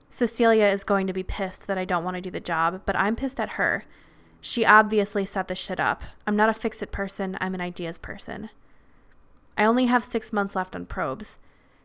Cecilia 0.09 0.65
is 0.65 0.83
going 0.83 1.05
to 1.05 1.13
be 1.13 1.21
pissed 1.21 1.67
that 1.67 1.77
I 1.77 1.85
don't 1.85 2.03
want 2.03 2.15
to 2.15 2.21
do 2.21 2.31
the 2.31 2.39
job, 2.39 2.81
but 2.87 2.95
I'm 2.95 3.15
pissed 3.15 3.39
at 3.39 3.49
her. 3.49 3.85
She 4.41 4.65
obviously 4.65 5.23
set 5.23 5.47
this 5.47 5.59
shit 5.59 5.79
up. 5.79 6.03
I'm 6.25 6.35
not 6.35 6.49
a 6.49 6.53
fix 6.53 6.81
it 6.81 6.91
person, 6.91 7.37
I'm 7.39 7.53
an 7.53 7.61
ideas 7.61 7.99
person. 7.99 8.49
I 9.55 9.63
only 9.63 9.85
have 9.85 10.03
six 10.03 10.33
months 10.33 10.55
left 10.55 10.75
on 10.75 10.87
probes. 10.87 11.37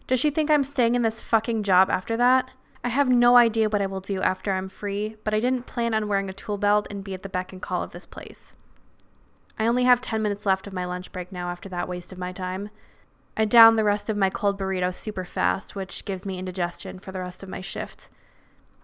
Does 0.07 0.19
she 0.19 0.31
think 0.31 0.51
I'm 0.51 0.65
staying 0.65 0.95
in 0.95 1.03
this 1.03 1.21
fucking 1.21 1.63
job 1.63 1.91
after 1.91 2.17
that? 2.17 2.53
I 2.85 2.89
have 2.89 3.09
no 3.09 3.37
idea 3.37 3.69
what 3.69 3.83
I 3.83 3.87
will 3.87 4.01
do 4.01 4.21
after 4.23 4.53
I'm 4.53 4.69
free, 4.69 5.17
but 5.23 5.33
I 5.33 5.41
didn't 5.41 5.67
plan 5.67 5.95
on 5.95 6.09
wearing 6.09 6.29
a 6.29 6.33
tool 6.33 6.59
belt 6.59 6.87
and 6.91 7.05
be 7.05 7.15
at 7.15 7.23
the 7.23 7.29
beck 7.29 7.53
and 7.53 7.63
call 7.63 7.83
of 7.83 7.93
this 7.93 8.07
place. 8.07 8.57
I 9.59 9.67
only 9.67 9.85
have 9.85 10.01
10 10.01 10.21
minutes 10.23 10.47
left 10.47 10.67
of 10.67 10.73
my 10.73 10.85
lunch 10.85 11.13
break 11.13 11.31
now 11.31 11.51
after 11.51 11.69
that 11.69 11.89
waste 11.89 12.13
of 12.13 12.19
my 12.19 12.33
time. 12.33 12.71
I 13.37 13.45
down 13.45 13.77
the 13.77 13.85
rest 13.85 14.11
of 14.11 14.17
my 14.17 14.29
cold 14.31 14.59
burrito 14.59 14.93
super 14.93 15.25
fast, 15.25 15.77
which 15.77 16.05
gives 16.05 16.27
me 16.27 16.39
indigestion 16.39 16.99
for 16.99 17.13
the 17.13 17.21
rest 17.21 17.43
of 17.43 17.49
my 17.49 17.61
shift. 17.61 18.11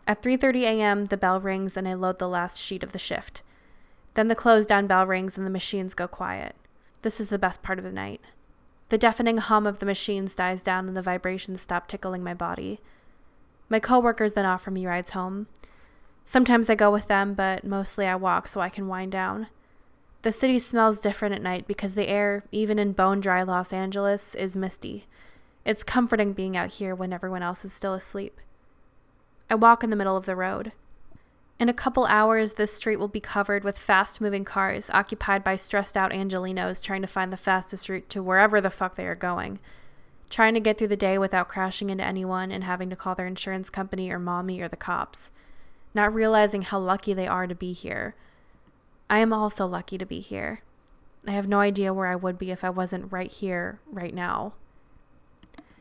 At 0.06 0.22
3:30 0.22 0.62
a.m., 0.62 1.04
the 1.06 1.16
bell 1.16 1.40
rings 1.40 1.76
and 1.76 1.88
I 1.88 1.94
load 1.94 2.18
the 2.18 2.28
last 2.28 2.58
sheet 2.58 2.82
of 2.82 2.92
the 2.92 2.98
shift. 2.98 3.42
Then 4.14 4.28
the 4.28 4.34
close 4.34 4.64
down 4.64 4.86
bell 4.86 5.06
rings 5.06 5.36
and 5.36 5.44
the 5.44 5.50
machines 5.50 5.94
go 5.94 6.08
quiet. 6.08 6.54
This 7.02 7.20
is 7.20 7.28
the 7.28 7.38
best 7.38 7.62
part 7.62 7.78
of 7.78 7.84
the 7.84 7.92
night. 7.92 8.20
The 8.88 8.98
deafening 8.98 9.38
hum 9.38 9.66
of 9.66 9.80
the 9.80 9.86
machines 9.86 10.34
dies 10.34 10.62
down 10.62 10.88
and 10.88 10.96
the 10.96 11.02
vibrations 11.02 11.60
stop 11.60 11.88
tickling 11.88 12.24
my 12.24 12.34
body. 12.34 12.80
My 13.68 13.80
coworkers 13.80 14.34
then 14.34 14.46
offer 14.46 14.70
me 14.70 14.86
rides 14.86 15.10
home. 15.10 15.46
Sometimes 16.24 16.68
I 16.68 16.74
go 16.74 16.90
with 16.90 17.08
them, 17.08 17.34
but 17.34 17.64
mostly 17.64 18.06
I 18.06 18.14
walk 18.14 18.48
so 18.48 18.60
I 18.60 18.68
can 18.68 18.88
wind 18.88 19.12
down. 19.12 19.48
The 20.22 20.32
city 20.32 20.58
smells 20.58 21.00
different 21.00 21.34
at 21.34 21.42
night 21.42 21.66
because 21.66 21.94
the 21.94 22.08
air, 22.08 22.44
even 22.50 22.78
in 22.78 22.92
bone 22.92 23.20
dry 23.20 23.42
Los 23.42 23.72
Angeles, 23.72 24.34
is 24.34 24.56
misty. 24.56 25.06
It's 25.64 25.82
comforting 25.82 26.32
being 26.32 26.56
out 26.56 26.72
here 26.72 26.94
when 26.94 27.12
everyone 27.12 27.42
else 27.42 27.64
is 27.64 27.72
still 27.72 27.94
asleep. 27.94 28.40
I 29.50 29.54
walk 29.54 29.84
in 29.84 29.90
the 29.90 29.96
middle 29.96 30.16
of 30.16 30.26
the 30.26 30.36
road. 30.36 30.72
In 31.58 31.68
a 31.68 31.74
couple 31.74 32.06
hours, 32.06 32.54
this 32.54 32.72
street 32.72 32.98
will 32.98 33.08
be 33.08 33.20
covered 33.20 33.64
with 33.64 33.78
fast 33.78 34.20
moving 34.20 34.44
cars 34.44 34.90
occupied 34.90 35.42
by 35.42 35.56
stressed 35.56 35.96
out 35.96 36.12
Angelenos 36.12 36.82
trying 36.82 37.02
to 37.02 37.08
find 37.08 37.32
the 37.32 37.36
fastest 37.36 37.88
route 37.88 38.08
to 38.10 38.22
wherever 38.22 38.60
the 38.60 38.70
fuck 38.70 38.94
they 38.94 39.06
are 39.06 39.14
going. 39.14 39.58
Trying 40.30 40.54
to 40.54 40.60
get 40.60 40.78
through 40.78 40.88
the 40.88 40.96
day 40.96 41.18
without 41.18 41.48
crashing 41.48 41.90
into 41.90 42.04
anyone 42.04 42.50
and 42.52 42.64
having 42.64 42.90
to 42.90 42.96
call 42.96 43.14
their 43.14 43.26
insurance 43.26 43.70
company 43.70 44.10
or 44.10 44.18
mommy 44.18 44.60
or 44.60 44.68
the 44.68 44.76
cops. 44.76 45.30
Not 45.94 46.14
realizing 46.14 46.62
how 46.62 46.78
lucky 46.78 47.14
they 47.14 47.26
are 47.26 47.46
to 47.46 47.54
be 47.54 47.72
here. 47.72 48.14
I 49.08 49.18
am 49.20 49.32
also 49.32 49.66
lucky 49.66 49.96
to 49.96 50.04
be 50.04 50.20
here. 50.20 50.60
I 51.26 51.32
have 51.32 51.48
no 51.48 51.60
idea 51.60 51.94
where 51.94 52.06
I 52.06 52.16
would 52.16 52.38
be 52.38 52.50
if 52.50 52.62
I 52.62 52.70
wasn't 52.70 53.10
right 53.10 53.30
here, 53.30 53.80
right 53.90 54.14
now. 54.14 54.52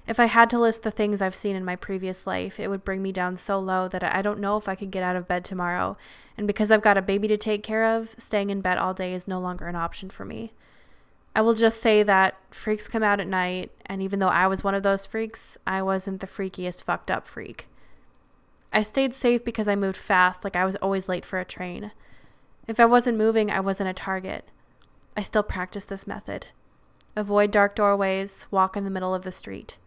If 0.07 0.21
I 0.21 0.25
had 0.25 0.49
to 0.51 0.59
list 0.59 0.83
the 0.83 0.91
things 0.91 1.21
I've 1.21 1.35
seen 1.35 1.57
in 1.57 1.65
my 1.65 1.75
previous 1.75 2.25
life, 2.25 2.61
it 2.61 2.69
would 2.69 2.85
bring 2.85 3.01
me 3.01 3.11
down 3.11 3.35
so 3.35 3.59
low 3.59 3.89
that 3.89 4.03
I 4.03 4.21
don't 4.21 4.39
know 4.39 4.55
if 4.55 4.69
I 4.69 4.75
could 4.75 4.89
get 4.89 5.03
out 5.03 5.17
of 5.17 5.27
bed 5.27 5.43
tomorrow. 5.43 5.97
And 6.37 6.47
because 6.47 6.71
I've 6.71 6.81
got 6.81 6.97
a 6.97 7.01
baby 7.01 7.27
to 7.27 7.35
take 7.35 7.61
care 7.61 7.83
of, 7.83 8.15
staying 8.17 8.49
in 8.49 8.61
bed 8.61 8.77
all 8.77 8.93
day 8.93 9.13
is 9.13 9.27
no 9.27 9.39
longer 9.39 9.67
an 9.67 9.75
option 9.75 10.09
for 10.09 10.23
me. 10.23 10.53
I 11.37 11.41
will 11.41 11.53
just 11.53 11.79
say 11.79 12.01
that 12.01 12.35
freaks 12.49 12.87
come 12.87 13.03
out 13.03 13.19
at 13.19 13.27
night, 13.27 13.69
and 13.85 14.01
even 14.01 14.17
though 14.17 14.27
I 14.27 14.47
was 14.47 14.63
one 14.63 14.73
of 14.73 14.81
those 14.81 15.05
freaks, 15.05 15.55
I 15.67 15.83
wasn't 15.83 16.19
the 16.19 16.25
freakiest 16.25 16.81
fucked 16.81 17.11
up 17.11 17.27
freak. 17.27 17.67
I 18.73 18.81
stayed 18.81 19.13
safe 19.13 19.45
because 19.45 19.67
I 19.67 19.75
moved 19.75 19.97
fast, 19.97 20.43
like 20.43 20.55
I 20.55 20.65
was 20.65 20.77
always 20.77 21.07
late 21.07 21.23
for 21.23 21.39
a 21.39 21.45
train. 21.45 21.91
If 22.67 22.79
I 22.79 22.85
wasn't 22.85 23.19
moving, 23.19 23.51
I 23.51 23.59
wasn't 23.59 23.91
a 23.91 23.93
target. 23.93 24.45
I 25.15 25.21
still 25.21 25.43
practice 25.43 25.85
this 25.85 26.07
method. 26.07 26.47
Avoid 27.15 27.51
dark 27.51 27.75
doorways, 27.75 28.47
walk 28.49 28.75
in 28.75 28.83
the 28.83 28.89
middle 28.89 29.13
of 29.13 29.21
the 29.21 29.31
street. 29.31 29.77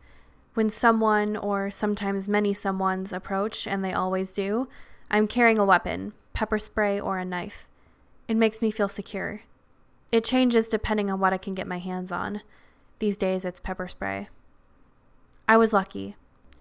When 0.55 0.71
someone, 0.71 1.37
or 1.37 1.69
sometimes 1.69 2.29
many 2.29 2.55
someones, 2.55 3.13
approach, 3.13 3.67
and 3.67 3.85
they 3.85 3.93
always 3.93 4.33
do, 4.33 4.69
I'm 5.11 5.27
carrying 5.27 5.59
a 5.59 5.65
weapon, 5.65 6.13
pepper 6.33 6.61
spray, 6.61 7.01
or 7.01 7.19
a 7.19 7.25
knife. 7.25 7.67
It 8.29 8.37
makes 8.37 8.63
me 8.63 8.71
feel 8.71 8.87
secure. 8.87 9.41
It 10.13 10.25
changes 10.25 10.69
depending 10.69 11.11
on 11.11 11.21
what 11.21 11.33
I 11.33 11.39
can 11.39 11.55
get 11.55 11.67
my 11.67 11.79
hands 11.79 12.11
on. 12.11 12.43
These 12.99 13.17
days, 13.17 13.45
it's 13.45 13.61
pepper 13.61 13.89
spray. 13.89 14.29
I 15.49 15.57
was 15.57 15.73
lucky. 15.73 16.17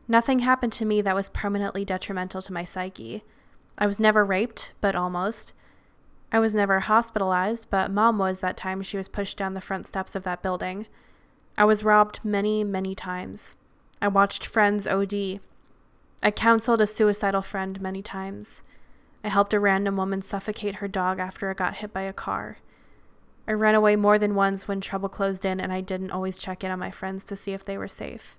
Nothing 0.08 0.40
happened 0.40 0.74
to 0.74 0.86
me 0.86 1.02
that 1.02 1.16
was 1.16 1.30
permanently 1.30 1.86
detrimental 1.86 2.42
to 2.42 2.54
my 2.54 2.66
psyche. 2.66 3.24
I 3.78 3.86
was 3.86 4.00
never 4.00 4.26
raped, 4.26 4.74
but 4.82 4.96
almost. 4.96 5.54
I 6.32 6.40
was 6.40 6.54
never 6.54 6.80
hospitalized, 6.82 7.68
but 7.70 7.92
mom 7.92 8.20
was 8.20 8.40
that 8.40 8.58
time 8.58 8.82
she 8.82 8.98
was 8.98 9.10
pushed 9.10 9.38
down 9.38 9.54
the 9.54 9.62
front 9.62 9.88
steps 9.88 10.16
of 10.16 10.24
that 10.24 10.44
building. 10.44 10.86
I 11.58 11.66
was 11.66 11.84
robbed 11.84 12.20
many, 12.24 12.64
many 12.64 12.94
times. 12.94 13.56
I 14.02 14.08
watched 14.08 14.46
friends 14.46 14.88
OD. 14.88 15.40
I 16.22 16.32
counseled 16.32 16.82
a 16.82 16.88
suicidal 16.88 17.42
friend 17.42 17.82
many 17.82 18.02
times. 18.02 18.64
I 19.24 19.30
helped 19.30 19.54
a 19.54 19.60
random 19.60 19.98
woman 19.98 20.22
suffocate 20.22 20.76
her 20.76 20.88
dog 20.88 21.20
after 21.20 21.50
it 21.52 21.58
got 21.58 21.76
hit 21.78 21.92
by 21.94 22.04
a 22.04 22.14
car. 22.14 22.58
I 23.50 23.54
ran 23.54 23.74
away 23.74 23.96
more 23.96 24.20
than 24.20 24.36
once 24.36 24.68
when 24.68 24.80
trouble 24.80 25.10
closed 25.10 25.44
in, 25.44 25.60
and 25.60 25.74
I 25.74 25.82
didn't 25.82 26.12
always 26.12 26.38
check 26.38 26.64
in 26.64 26.70
on 26.70 26.78
my 26.78 26.92
friends 26.92 27.24
to 27.24 27.36
see 27.36 27.52
if 27.52 27.66
they 27.66 27.80
were 27.80 27.88
safe. 27.88 28.38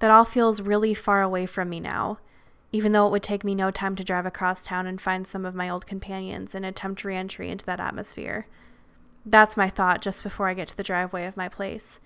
That 0.00 0.10
all 0.10 0.26
feels 0.26 0.60
really 0.60 0.92
far 0.92 1.22
away 1.22 1.46
from 1.46 1.70
me 1.70 1.80
now, 1.80 2.18
even 2.70 2.92
though 2.92 3.06
it 3.06 3.12
would 3.12 3.22
take 3.22 3.44
me 3.44 3.54
no 3.54 3.70
time 3.70 3.96
to 3.96 4.04
drive 4.04 4.26
across 4.26 4.62
town 4.62 4.86
and 4.86 5.00
find 5.00 5.26
some 5.26 5.46
of 5.46 5.54
my 5.54 5.70
old 5.70 5.86
companions 5.86 6.54
and 6.54 6.66
attempt 6.66 7.02
re 7.02 7.16
entry 7.16 7.48
into 7.48 7.64
that 7.64 7.80
atmosphere. 7.80 8.46
That's 9.24 9.56
my 9.56 9.70
thought 9.70 10.02
just 10.02 10.22
before 10.22 10.48
I 10.48 10.54
get 10.54 10.68
to 10.68 10.76
the 10.76 10.82
driveway 10.82 11.24
of 11.24 11.38
my 11.38 11.48
place. 11.48 11.98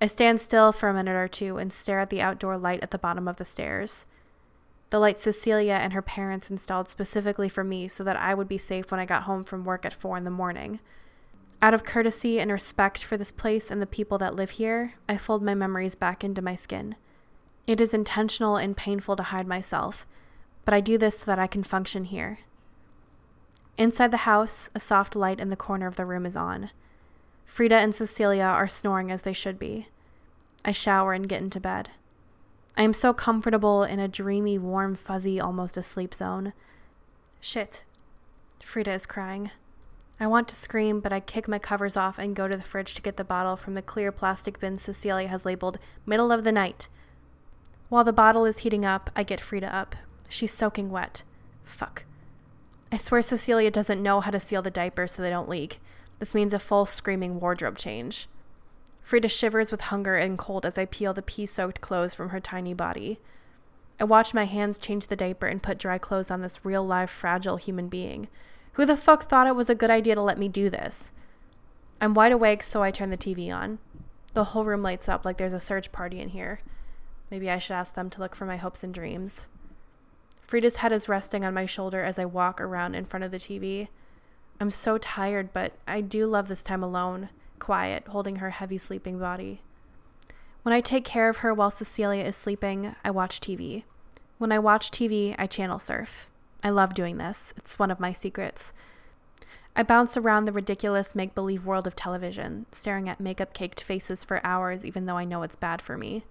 I 0.00 0.06
stand 0.06 0.40
still 0.40 0.72
for 0.72 0.88
a 0.88 0.94
minute 0.94 1.14
or 1.14 1.28
two 1.28 1.58
and 1.58 1.70
stare 1.70 2.00
at 2.00 2.08
the 2.08 2.22
outdoor 2.22 2.56
light 2.56 2.82
at 2.82 2.90
the 2.90 2.96
bottom 2.96 3.28
of 3.28 3.36
the 3.36 3.44
stairs. 3.44 4.06
The 4.88 4.98
light 4.98 5.18
Cecilia 5.18 5.74
and 5.74 5.92
her 5.92 6.00
parents 6.00 6.50
installed 6.50 6.88
specifically 6.88 7.50
for 7.50 7.64
me 7.64 7.86
so 7.86 8.02
that 8.02 8.16
I 8.16 8.32
would 8.32 8.48
be 8.48 8.56
safe 8.56 8.90
when 8.90 9.00
I 9.00 9.04
got 9.04 9.24
home 9.24 9.44
from 9.44 9.66
work 9.66 9.84
at 9.84 9.92
four 9.92 10.16
in 10.16 10.24
the 10.24 10.30
morning. 10.30 10.80
Out 11.62 11.74
of 11.74 11.84
courtesy 11.84 12.40
and 12.40 12.50
respect 12.50 13.04
for 13.04 13.16
this 13.16 13.30
place 13.30 13.70
and 13.70 13.80
the 13.80 13.86
people 13.86 14.18
that 14.18 14.34
live 14.34 14.50
here, 14.50 14.94
I 15.08 15.16
fold 15.16 15.44
my 15.44 15.54
memories 15.54 15.94
back 15.94 16.24
into 16.24 16.42
my 16.42 16.56
skin. 16.56 16.96
It 17.68 17.80
is 17.80 17.94
intentional 17.94 18.56
and 18.56 18.76
painful 18.76 19.14
to 19.14 19.22
hide 19.22 19.46
myself, 19.46 20.04
but 20.64 20.74
I 20.74 20.80
do 20.80 20.98
this 20.98 21.20
so 21.20 21.26
that 21.26 21.38
I 21.38 21.46
can 21.46 21.62
function 21.62 22.06
here. 22.06 22.40
Inside 23.78 24.10
the 24.10 24.28
house, 24.28 24.70
a 24.74 24.80
soft 24.80 25.14
light 25.14 25.38
in 25.38 25.50
the 25.50 25.56
corner 25.56 25.86
of 25.86 25.94
the 25.94 26.04
room 26.04 26.26
is 26.26 26.34
on. 26.34 26.70
Frida 27.46 27.76
and 27.76 27.94
Cecilia 27.94 28.42
are 28.42 28.66
snoring 28.66 29.12
as 29.12 29.22
they 29.22 29.32
should 29.32 29.60
be. 29.60 29.86
I 30.64 30.72
shower 30.72 31.12
and 31.12 31.28
get 31.28 31.42
into 31.42 31.60
bed. 31.60 31.90
I 32.76 32.82
am 32.82 32.92
so 32.92 33.12
comfortable 33.12 33.84
in 33.84 34.00
a 34.00 34.08
dreamy, 34.08 34.58
warm, 34.58 34.96
fuzzy, 34.96 35.38
almost 35.38 35.76
asleep 35.76 36.12
zone. 36.12 36.54
Shit. 37.40 37.84
Frida 38.60 38.92
is 38.92 39.06
crying. 39.06 39.52
I 40.22 40.28
want 40.28 40.46
to 40.48 40.54
scream, 40.54 41.00
but 41.00 41.12
I 41.12 41.18
kick 41.18 41.48
my 41.48 41.58
covers 41.58 41.96
off 41.96 42.16
and 42.16 42.36
go 42.36 42.46
to 42.46 42.56
the 42.56 42.62
fridge 42.62 42.94
to 42.94 43.02
get 43.02 43.16
the 43.16 43.24
bottle 43.24 43.56
from 43.56 43.74
the 43.74 43.82
clear 43.82 44.12
plastic 44.12 44.60
bin 44.60 44.76
Cecilia 44.78 45.26
has 45.26 45.44
labeled 45.44 45.80
middle 46.06 46.30
of 46.30 46.44
the 46.44 46.52
night. 46.52 46.86
While 47.88 48.04
the 48.04 48.12
bottle 48.12 48.44
is 48.44 48.58
heating 48.58 48.84
up, 48.84 49.10
I 49.16 49.24
get 49.24 49.40
Frida 49.40 49.74
up. 49.74 49.96
She's 50.28 50.52
soaking 50.52 50.92
wet. 50.92 51.24
Fuck. 51.64 52.04
I 52.92 52.98
swear 52.98 53.20
Cecilia 53.20 53.68
doesn't 53.68 54.00
know 54.00 54.20
how 54.20 54.30
to 54.30 54.38
seal 54.38 54.62
the 54.62 54.70
diapers 54.70 55.10
so 55.10 55.22
they 55.22 55.30
don't 55.30 55.48
leak. 55.48 55.80
This 56.20 56.36
means 56.36 56.52
a 56.52 56.60
full 56.60 56.86
screaming 56.86 57.40
wardrobe 57.40 57.76
change. 57.76 58.28
Frida 59.00 59.28
shivers 59.28 59.72
with 59.72 59.80
hunger 59.80 60.14
and 60.14 60.38
cold 60.38 60.64
as 60.64 60.78
I 60.78 60.84
peel 60.84 61.12
the 61.12 61.22
pee 61.22 61.46
soaked 61.46 61.80
clothes 61.80 62.14
from 62.14 62.28
her 62.28 62.38
tiny 62.38 62.74
body. 62.74 63.18
I 63.98 64.04
watch 64.04 64.34
my 64.34 64.44
hands 64.44 64.78
change 64.78 65.08
the 65.08 65.16
diaper 65.16 65.48
and 65.48 65.60
put 65.60 65.78
dry 65.78 65.98
clothes 65.98 66.30
on 66.30 66.42
this 66.42 66.64
real 66.64 66.86
live 66.86 67.10
fragile 67.10 67.56
human 67.56 67.88
being. 67.88 68.28
Who 68.74 68.86
the 68.86 68.96
fuck 68.96 69.28
thought 69.28 69.46
it 69.46 69.56
was 69.56 69.68
a 69.68 69.74
good 69.74 69.90
idea 69.90 70.14
to 70.14 70.22
let 70.22 70.38
me 70.38 70.48
do 70.48 70.70
this? 70.70 71.12
I'm 72.00 72.14
wide 72.14 72.32
awake, 72.32 72.62
so 72.62 72.82
I 72.82 72.90
turn 72.90 73.10
the 73.10 73.18
TV 73.18 73.54
on. 73.54 73.78
The 74.34 74.44
whole 74.44 74.64
room 74.64 74.82
lights 74.82 75.08
up 75.08 75.24
like 75.24 75.36
there's 75.36 75.52
a 75.52 75.60
search 75.60 75.92
party 75.92 76.20
in 76.20 76.30
here. 76.30 76.60
Maybe 77.30 77.50
I 77.50 77.58
should 77.58 77.74
ask 77.74 77.94
them 77.94 78.08
to 78.10 78.20
look 78.20 78.34
for 78.34 78.46
my 78.46 78.56
hopes 78.56 78.82
and 78.82 78.94
dreams. 78.94 79.46
Frida's 80.46 80.76
head 80.76 80.92
is 80.92 81.08
resting 81.08 81.44
on 81.44 81.54
my 81.54 81.66
shoulder 81.66 82.02
as 82.02 82.18
I 82.18 82.24
walk 82.24 82.60
around 82.60 82.94
in 82.94 83.04
front 83.04 83.24
of 83.24 83.30
the 83.30 83.38
TV. 83.38 83.88
I'm 84.58 84.70
so 84.70 84.96
tired, 84.96 85.52
but 85.52 85.74
I 85.86 86.00
do 86.00 86.26
love 86.26 86.48
this 86.48 86.62
time 86.62 86.82
alone, 86.82 87.28
quiet, 87.58 88.08
holding 88.08 88.36
her 88.36 88.50
heavy 88.50 88.78
sleeping 88.78 89.18
body. 89.18 89.60
When 90.62 90.72
I 90.72 90.80
take 90.80 91.04
care 91.04 91.28
of 91.28 91.38
her 91.38 91.52
while 91.52 91.70
Cecilia 91.70 92.24
is 92.24 92.36
sleeping, 92.36 92.94
I 93.04 93.10
watch 93.10 93.40
TV. 93.40 93.84
When 94.38 94.52
I 94.52 94.58
watch 94.58 94.90
TV, 94.90 95.34
I 95.38 95.46
channel 95.46 95.78
surf. 95.78 96.30
I 96.62 96.70
love 96.70 96.94
doing 96.94 97.18
this, 97.18 97.52
it's 97.56 97.78
one 97.78 97.90
of 97.90 98.00
my 98.00 98.12
secrets. 98.12 98.72
I 99.74 99.82
bounce 99.82 100.16
around 100.16 100.44
the 100.44 100.52
ridiculous 100.52 101.14
make 101.14 101.34
believe 101.34 101.64
world 101.64 101.86
of 101.86 101.96
television, 101.96 102.66
staring 102.72 103.08
at 103.08 103.20
makeup 103.20 103.54
caked 103.54 103.82
faces 103.82 104.24
for 104.24 104.44
hours, 104.44 104.84
even 104.84 105.06
though 105.06 105.16
I 105.16 105.24
know 105.24 105.42
it's 105.42 105.56
bad 105.56 105.80
for 105.80 105.96
me. 105.96 106.24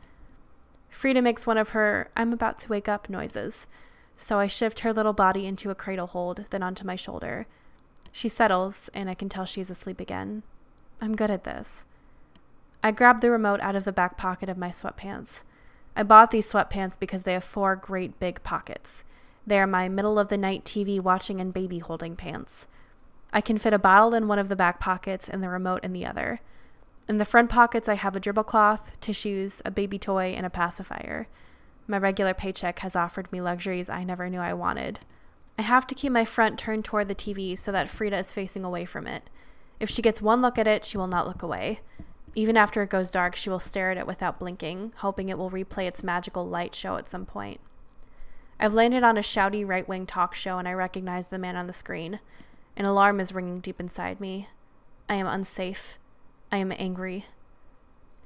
Frida 0.89 1.21
makes 1.21 1.47
one 1.47 1.57
of 1.57 1.69
her 1.69 2.09
I'm 2.15 2.33
about 2.33 2.59
to 2.59 2.69
wake 2.69 2.87
up 2.87 3.09
noises, 3.09 3.67
so 4.15 4.37
I 4.37 4.47
shift 4.47 4.81
her 4.81 4.93
little 4.93 5.13
body 5.13 5.47
into 5.47 5.71
a 5.71 5.75
cradle 5.75 6.07
hold, 6.07 6.45
then 6.51 6.61
onto 6.61 6.85
my 6.85 6.95
shoulder. 6.95 7.47
She 8.11 8.29
settles, 8.29 8.89
and 8.93 9.09
I 9.09 9.15
can 9.15 9.29
tell 9.29 9.45
she's 9.45 9.71
asleep 9.71 9.99
again. 9.99 10.43
I'm 11.01 11.15
good 11.15 11.31
at 11.31 11.45
this. 11.45 11.85
I 12.83 12.91
grab 12.91 13.21
the 13.21 13.31
remote 13.31 13.61
out 13.61 13.75
of 13.75 13.85
the 13.85 13.91
back 13.91 14.17
pocket 14.17 14.49
of 14.49 14.57
my 14.57 14.69
sweatpants. 14.69 15.43
I 15.95 16.03
bought 16.03 16.31
these 16.31 16.51
sweatpants 16.51 16.99
because 16.99 17.23
they 17.23 17.33
have 17.33 17.43
four 17.43 17.75
great 17.75 18.19
big 18.19 18.43
pockets. 18.43 19.03
They 19.51 19.59
are 19.59 19.67
my 19.67 19.89
middle 19.89 20.17
of 20.17 20.29
the 20.29 20.37
night 20.37 20.63
TV 20.63 21.01
watching 21.01 21.41
and 21.41 21.53
baby 21.53 21.79
holding 21.79 22.15
pants. 22.15 22.69
I 23.33 23.41
can 23.41 23.57
fit 23.57 23.73
a 23.73 23.77
bottle 23.77 24.13
in 24.13 24.29
one 24.29 24.39
of 24.39 24.47
the 24.47 24.55
back 24.55 24.79
pockets 24.79 25.27
and 25.27 25.43
the 25.43 25.49
remote 25.49 25.83
in 25.83 25.91
the 25.91 26.05
other. 26.05 26.39
In 27.09 27.17
the 27.17 27.25
front 27.25 27.49
pockets, 27.49 27.89
I 27.89 27.95
have 27.95 28.15
a 28.15 28.19
dribble 28.21 28.45
cloth, 28.45 28.97
tissues, 29.01 29.61
a 29.65 29.69
baby 29.69 29.99
toy, 29.99 30.33
and 30.37 30.45
a 30.45 30.49
pacifier. 30.49 31.27
My 31.85 31.97
regular 31.97 32.33
paycheck 32.33 32.79
has 32.79 32.95
offered 32.95 33.29
me 33.33 33.41
luxuries 33.41 33.89
I 33.89 34.05
never 34.05 34.29
knew 34.29 34.39
I 34.39 34.53
wanted. 34.53 35.01
I 35.59 35.63
have 35.63 35.85
to 35.87 35.95
keep 35.95 36.13
my 36.13 36.23
front 36.23 36.57
turned 36.57 36.85
toward 36.85 37.09
the 37.09 37.13
TV 37.13 37.57
so 37.57 37.73
that 37.73 37.89
Frida 37.89 38.19
is 38.19 38.31
facing 38.31 38.63
away 38.63 38.85
from 38.85 39.05
it. 39.05 39.29
If 39.81 39.89
she 39.89 40.01
gets 40.01 40.21
one 40.21 40.41
look 40.41 40.57
at 40.57 40.65
it, 40.65 40.85
she 40.85 40.97
will 40.97 41.07
not 41.07 41.27
look 41.27 41.43
away. 41.43 41.81
Even 42.35 42.55
after 42.55 42.81
it 42.83 42.89
goes 42.89 43.11
dark, 43.11 43.35
she 43.35 43.49
will 43.49 43.59
stare 43.59 43.91
at 43.91 43.97
it 43.97 44.07
without 44.07 44.39
blinking, 44.39 44.93
hoping 44.99 45.27
it 45.27 45.37
will 45.37 45.51
replay 45.51 45.87
its 45.87 46.05
magical 46.05 46.47
light 46.47 46.73
show 46.73 46.95
at 46.95 47.05
some 47.05 47.25
point. 47.25 47.59
I've 48.63 48.75
landed 48.75 49.01
on 49.01 49.17
a 49.17 49.21
shouty 49.21 49.67
right 49.67 49.87
wing 49.87 50.05
talk 50.05 50.35
show 50.35 50.59
and 50.59 50.67
I 50.67 50.73
recognize 50.73 51.29
the 51.29 51.39
man 51.39 51.55
on 51.55 51.65
the 51.65 51.73
screen. 51.73 52.19
An 52.77 52.85
alarm 52.85 53.19
is 53.19 53.33
ringing 53.33 53.59
deep 53.59 53.79
inside 53.79 54.21
me. 54.21 54.49
I 55.09 55.15
am 55.15 55.25
unsafe. 55.25 55.97
I 56.51 56.57
am 56.57 56.71
angry. 56.77 57.25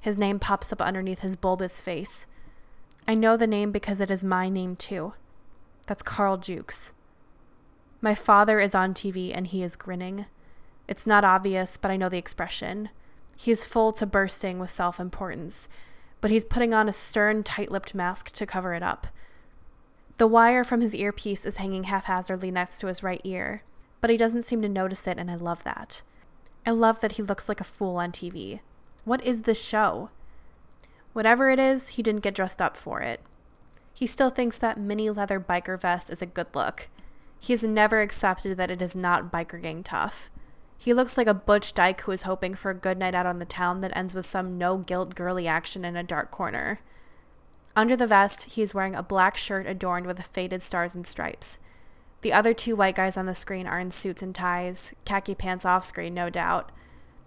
His 0.01 0.17
name 0.17 0.39
pops 0.39 0.73
up 0.73 0.81
underneath 0.81 1.21
his 1.21 1.37
bulbous 1.37 1.79
face. 1.79 2.27
I 3.07 3.15
know 3.15 3.37
the 3.37 3.47
name 3.47 3.71
because 3.71 4.01
it 4.01 4.11
is 4.11 4.25
my 4.25 4.49
name 4.49 4.75
too. 4.75 5.13
That's 5.87 6.03
Carl 6.03 6.35
Jukes. 6.35 6.91
My 8.01 8.13
father 8.13 8.59
is 8.59 8.75
on 8.75 8.93
TV 8.93 9.31
and 9.33 9.47
he 9.47 9.63
is 9.63 9.77
grinning. 9.77 10.25
It's 10.85 11.07
not 11.07 11.23
obvious, 11.23 11.77
but 11.77 11.91
I 11.91 11.95
know 11.95 12.09
the 12.09 12.17
expression. 12.17 12.89
He 13.37 13.51
is 13.51 13.65
full 13.65 13.93
to 13.93 14.05
bursting 14.05 14.59
with 14.59 14.69
self 14.69 14.99
importance, 14.99 15.69
but 16.19 16.29
he's 16.29 16.43
putting 16.43 16.73
on 16.73 16.89
a 16.89 16.93
stern, 16.93 17.41
tight 17.41 17.71
lipped 17.71 17.95
mask 17.95 18.31
to 18.31 18.45
cover 18.45 18.73
it 18.73 18.83
up. 18.83 19.07
The 20.17 20.27
wire 20.27 20.63
from 20.63 20.81
his 20.81 20.95
earpiece 20.95 21.45
is 21.45 21.57
hanging 21.57 21.85
haphazardly 21.85 22.49
next 22.49 22.79
to 22.79 22.87
his 22.87 23.03
right 23.03 23.21
ear, 23.23 23.63
but 23.99 24.09
he 24.09 24.17
doesn't 24.17 24.43
seem 24.43 24.61
to 24.61 24.69
notice 24.69 25.07
it, 25.07 25.17
and 25.17 25.29
I 25.29 25.35
love 25.35 25.63
that. 25.65 26.03
I 26.65 26.71
love 26.71 27.01
that 27.01 27.13
he 27.13 27.23
looks 27.23 27.49
like 27.49 27.59
a 27.59 27.65
fool 27.65 27.97
on 27.97 28.11
TV. 28.11 28.61
What 29.03 29.23
is 29.23 29.41
this 29.41 29.61
show? 29.61 30.09
Whatever 31.13 31.49
it 31.49 31.59
is, 31.59 31.89
he 31.89 32.03
didn't 32.03 32.23
get 32.23 32.33
dressed 32.33 32.61
up 32.61 32.77
for 32.77 33.01
it. 33.01 33.19
He 33.93 34.07
still 34.07 34.29
thinks 34.29 34.57
that 34.57 34.79
mini 34.79 35.09
leather 35.09 35.39
biker 35.39 35.79
vest 35.79 36.09
is 36.09 36.21
a 36.21 36.25
good 36.25 36.47
look. 36.53 36.89
He 37.39 37.53
has 37.53 37.63
never 37.63 38.01
accepted 38.01 38.57
that 38.57 38.71
it 38.71 38.81
is 38.81 38.95
not 38.95 39.31
biker 39.31 39.61
gang 39.61 39.83
tough. 39.83 40.29
He 40.77 40.93
looks 40.93 41.17
like 41.17 41.27
a 41.27 41.33
butch 41.33 41.73
dyke 41.73 42.01
who 42.01 42.11
is 42.11 42.23
hoping 42.23 42.55
for 42.55 42.69
a 42.69 42.75
good 42.75 42.97
night 42.97 43.15
out 43.15 43.25
on 43.25 43.39
the 43.39 43.45
town 43.45 43.81
that 43.81 43.95
ends 43.95 44.13
with 44.13 44.25
some 44.25 44.57
no 44.57 44.77
guilt 44.77 45.15
girly 45.15 45.47
action 45.47 45.85
in 45.85 45.95
a 45.95 46.03
dark 46.03 46.31
corner. 46.31 46.79
Under 47.75 47.95
the 47.95 48.07
vest, 48.07 48.45
he 48.45 48.61
is 48.61 48.73
wearing 48.73 48.95
a 48.95 49.03
black 49.03 49.35
shirt 49.35 49.67
adorned 49.67 50.05
with 50.05 50.21
faded 50.27 50.61
stars 50.61 50.95
and 50.95 51.05
stripes. 51.05 51.59
The 52.21 52.31
other 52.31 52.53
two 52.53 52.75
white 52.75 52.95
guys 52.95 53.17
on 53.17 53.25
the 53.25 53.35
screen 53.35 53.67
are 53.67 53.79
in 53.79 53.91
suits 53.91 54.21
and 54.21 54.33
ties, 54.33 54.93
khaki 55.03 55.35
pants 55.35 55.65
off 55.65 55.85
screen, 55.85 56.13
no 56.13 56.29
doubt. 56.29 56.71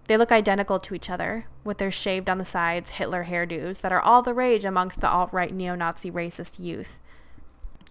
They 0.09 0.17
look 0.17 0.33
identical 0.33 0.79
to 0.81 0.95
each 0.95 1.11
other, 1.11 1.47
with 1.65 1.77
their 1.77 1.91
shaved 1.91 2.31
on 2.31 2.39
the 2.39 2.45
sides 2.45 2.93
Hitler 2.93 3.25
hairdos 3.25 3.83
that 3.83 3.93
are 3.93 4.01
all 4.01 4.23
the 4.23 4.33
rage 4.33 4.65
amongst 4.65 5.01
the 5.01 5.09
alt 5.09 5.31
right 5.33 5.53
neo 5.53 5.75
Nazi 5.75 6.11
racist 6.11 6.59
youth. 6.59 6.99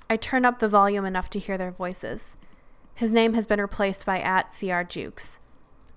I 0.09 0.17
turn 0.17 0.43
up 0.43 0.57
the 0.57 0.67
volume 0.67 1.05
enough 1.05 1.29
to 1.31 1.39
hear 1.39 1.57
their 1.59 1.71
voices. 1.71 2.37
His 2.95 3.11
name 3.11 3.35
has 3.35 3.45
been 3.45 3.61
replaced 3.61 4.03
by 4.05 4.19
at 4.19 4.51
CR 4.57 4.81
Jukes. 4.81 5.39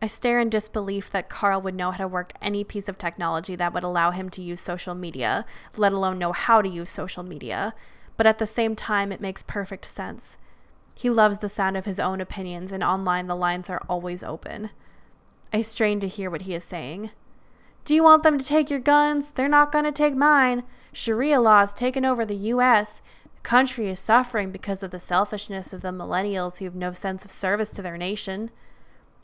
I 0.03 0.07
stare 0.07 0.41
in 0.41 0.49
disbelief 0.49 1.11
that 1.11 1.29
Carl 1.29 1.61
would 1.61 1.75
know 1.75 1.91
how 1.91 1.99
to 1.99 2.09
work 2.09 2.33
any 2.41 2.65
piece 2.65 2.89
of 2.89 2.97
technology 2.97 3.55
that 3.57 3.75
would 3.75 3.83
allow 3.83 4.13
him 4.13 4.31
to 4.31 4.43
use 4.43 4.61
social 4.61 4.95
media, 4.95 5.45
let 5.77 5.93
alone 5.93 6.19
know 6.19 6.33
how 6.33 6.63
to 6.63 6.69
use 6.69 6.89
social 6.89 7.23
media. 7.23 7.75
But 8.17 8.27
at 8.27 8.39
the 8.39 8.47
same 8.47 8.75
time, 8.75 9.13
it 9.13 9.21
makes 9.21 9.43
perfect 9.43 9.85
sense. 9.85 10.39
He 10.95 11.11
loves 11.11 11.39
the 11.39 11.49
sound 11.49 11.77
of 11.77 11.85
his 11.85 12.01
own 12.01 12.21
opinions, 12.21 12.73
and 12.73 12.83
online 12.83 13.27
the 13.27 13.37
lines 13.37 13.69
are 13.69 13.83
always 13.89 14.23
open. 14.23 14.71
I 15.53 15.63
strain 15.63 16.01
to 16.01 16.09
hear 16.09 16.31
what 16.31 16.43
he 16.43 16.55
is 16.55 16.65
saying. 16.65 17.11
Do 17.85 17.95
you 17.95 18.03
want 18.03 18.23
them 18.23 18.39
to 18.39 18.45
take 18.45 18.71
your 18.71 18.81
guns? 18.81 19.33
They're 19.33 19.49
not 19.49 19.73
going 19.73 19.85
to 19.85 19.93
take 19.93 20.15
mine. 20.15 20.65
Sharia 20.93 21.41
law 21.41 21.61
has 21.61 21.75
taken 21.75 22.05
over 22.05 22.25
the 22.25 22.37
U.S. 22.37 23.03
The 23.25 23.41
country 23.43 23.89
is 23.89 23.99
suffering 23.99 24.51
because 24.51 24.83
of 24.83 24.91
the 24.91 25.01
selfishness 25.01 25.73
of 25.73 25.83
the 25.83 25.89
millennials 25.89 26.59
who 26.59 26.67
have 26.67 26.75
no 26.75 26.93
sense 26.93 27.25
of 27.25 27.31
service 27.31 27.71
to 27.71 27.83
their 27.83 27.99
nation. 27.99 28.51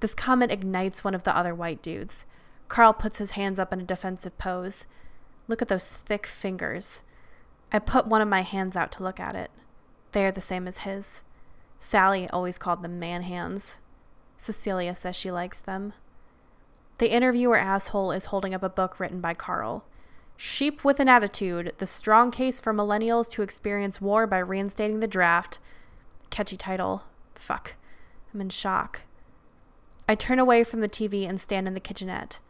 This 0.00 0.14
comment 0.14 0.52
ignites 0.52 1.02
one 1.02 1.14
of 1.14 1.22
the 1.22 1.36
other 1.36 1.54
white 1.54 1.82
dudes. 1.82 2.26
Carl 2.68 2.92
puts 2.92 3.18
his 3.18 3.32
hands 3.32 3.58
up 3.58 3.72
in 3.72 3.80
a 3.80 3.84
defensive 3.84 4.36
pose. 4.38 4.86
Look 5.48 5.62
at 5.62 5.68
those 5.68 5.92
thick 5.92 6.26
fingers. 6.26 7.02
I 7.72 7.78
put 7.78 8.06
one 8.06 8.20
of 8.20 8.28
my 8.28 8.42
hands 8.42 8.76
out 8.76 8.92
to 8.92 9.02
look 9.02 9.20
at 9.20 9.36
it. 9.36 9.50
They 10.12 10.26
are 10.26 10.32
the 10.32 10.40
same 10.40 10.66
as 10.66 10.78
his. 10.78 11.22
Sally 11.78 12.28
always 12.30 12.58
called 12.58 12.82
them 12.82 12.98
man 12.98 13.22
hands. 13.22 13.78
Cecilia 14.36 14.94
says 14.94 15.16
she 15.16 15.30
likes 15.30 15.60
them. 15.60 15.92
The 16.98 17.12
interviewer 17.12 17.58
asshole 17.58 18.12
is 18.12 18.26
holding 18.26 18.54
up 18.54 18.62
a 18.62 18.68
book 18.68 18.98
written 18.98 19.20
by 19.20 19.34
Carl. 19.34 19.84
Sheep 20.36 20.84
with 20.84 21.00
an 21.00 21.08
Attitude 21.08 21.72
The 21.78 21.86
Strong 21.86 22.32
Case 22.32 22.60
for 22.60 22.74
Millennials 22.74 23.30
to 23.30 23.42
Experience 23.42 24.00
War 24.00 24.26
by 24.26 24.38
Reinstating 24.38 25.00
the 25.00 25.06
Draft. 25.06 25.58
Catchy 26.30 26.56
title. 26.56 27.04
Fuck. 27.34 27.74
I'm 28.32 28.40
in 28.40 28.50
shock. 28.50 29.02
I 30.08 30.14
turn 30.14 30.38
away 30.38 30.64
from 30.64 30.80
the 30.80 30.88
TV 30.88 31.28
and 31.28 31.40
stand 31.40 31.66
in 31.66 31.74
the 31.74 31.80
kitchenette. 31.80 32.40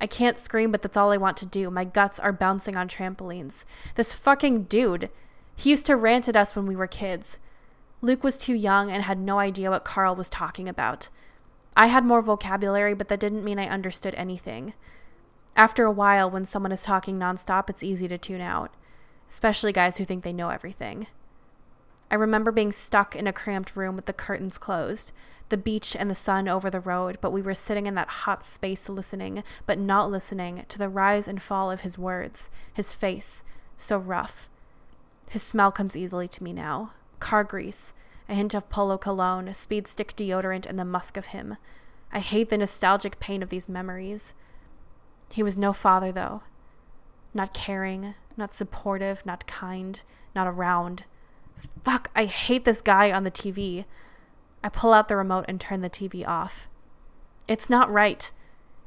I 0.00 0.06
can't 0.06 0.38
scream, 0.38 0.72
but 0.72 0.82
that's 0.82 0.96
all 0.96 1.12
I 1.12 1.16
want 1.16 1.36
to 1.38 1.46
do. 1.46 1.70
My 1.70 1.84
guts 1.84 2.18
are 2.18 2.32
bouncing 2.32 2.76
on 2.76 2.88
trampolines. 2.88 3.64
This 3.94 4.14
fucking 4.14 4.64
dude. 4.64 5.10
He 5.54 5.70
used 5.70 5.86
to 5.86 5.96
rant 5.96 6.28
at 6.28 6.36
us 6.36 6.56
when 6.56 6.66
we 6.66 6.74
were 6.74 6.86
kids. 6.86 7.38
Luke 8.00 8.24
was 8.24 8.38
too 8.38 8.54
young 8.54 8.90
and 8.90 9.04
had 9.04 9.20
no 9.20 9.38
idea 9.38 9.70
what 9.70 9.84
Carl 9.84 10.16
was 10.16 10.28
talking 10.28 10.68
about. 10.68 11.08
I 11.76 11.86
had 11.86 12.04
more 12.04 12.20
vocabulary, 12.20 12.94
but 12.94 13.08
that 13.08 13.20
didn't 13.20 13.44
mean 13.44 13.58
I 13.58 13.68
understood 13.68 14.14
anything. 14.16 14.74
After 15.54 15.84
a 15.84 15.92
while, 15.92 16.30
when 16.30 16.44
someone 16.44 16.72
is 16.72 16.82
talking 16.82 17.18
nonstop, 17.18 17.70
it's 17.70 17.82
easy 17.82 18.08
to 18.08 18.18
tune 18.18 18.40
out, 18.40 18.74
especially 19.28 19.72
guys 19.72 19.98
who 19.98 20.04
think 20.04 20.24
they 20.24 20.32
know 20.32 20.48
everything. 20.48 21.06
I 22.10 22.16
remember 22.16 22.50
being 22.50 22.72
stuck 22.72 23.14
in 23.14 23.26
a 23.26 23.32
cramped 23.32 23.76
room 23.76 23.96
with 23.96 24.06
the 24.06 24.12
curtains 24.12 24.58
closed, 24.58 25.12
the 25.52 25.58
beach 25.58 25.94
and 25.94 26.10
the 26.10 26.14
sun 26.14 26.48
over 26.48 26.70
the 26.70 26.80
road, 26.80 27.18
but 27.20 27.30
we 27.30 27.42
were 27.42 27.54
sitting 27.54 27.84
in 27.84 27.94
that 27.94 28.08
hot 28.08 28.42
space 28.42 28.88
listening, 28.88 29.44
but 29.66 29.78
not 29.78 30.10
listening 30.10 30.64
to 30.70 30.78
the 30.78 30.88
rise 30.88 31.28
and 31.28 31.42
fall 31.42 31.70
of 31.70 31.82
his 31.82 31.98
words, 31.98 32.50
his 32.72 32.94
face, 32.94 33.44
so 33.76 33.98
rough. 33.98 34.48
His 35.28 35.42
smell 35.42 35.70
comes 35.70 35.94
easily 35.94 36.26
to 36.28 36.42
me 36.42 36.54
now 36.54 36.92
car 37.20 37.44
grease, 37.44 37.92
a 38.30 38.34
hint 38.34 38.54
of 38.54 38.70
polo 38.70 38.96
cologne, 38.96 39.52
speed 39.52 39.86
stick 39.86 40.16
deodorant, 40.16 40.64
and 40.64 40.78
the 40.78 40.86
musk 40.86 41.18
of 41.18 41.26
him. 41.26 41.58
I 42.10 42.20
hate 42.20 42.48
the 42.48 42.56
nostalgic 42.56 43.20
pain 43.20 43.42
of 43.42 43.50
these 43.50 43.68
memories. 43.68 44.32
He 45.30 45.42
was 45.42 45.58
no 45.58 45.74
father, 45.74 46.10
though. 46.12 46.42
Not 47.34 47.52
caring, 47.52 48.14
not 48.38 48.54
supportive, 48.54 49.24
not 49.26 49.46
kind, 49.46 50.02
not 50.34 50.46
around. 50.48 51.04
Fuck, 51.84 52.10
I 52.16 52.24
hate 52.24 52.64
this 52.64 52.80
guy 52.80 53.12
on 53.12 53.24
the 53.24 53.30
TV. 53.30 53.84
I 54.62 54.68
pull 54.68 54.92
out 54.92 55.08
the 55.08 55.16
remote 55.16 55.44
and 55.48 55.60
turn 55.60 55.80
the 55.80 55.90
TV 55.90 56.26
off. 56.26 56.68
It's 57.48 57.68
not 57.68 57.90
right. 57.90 58.30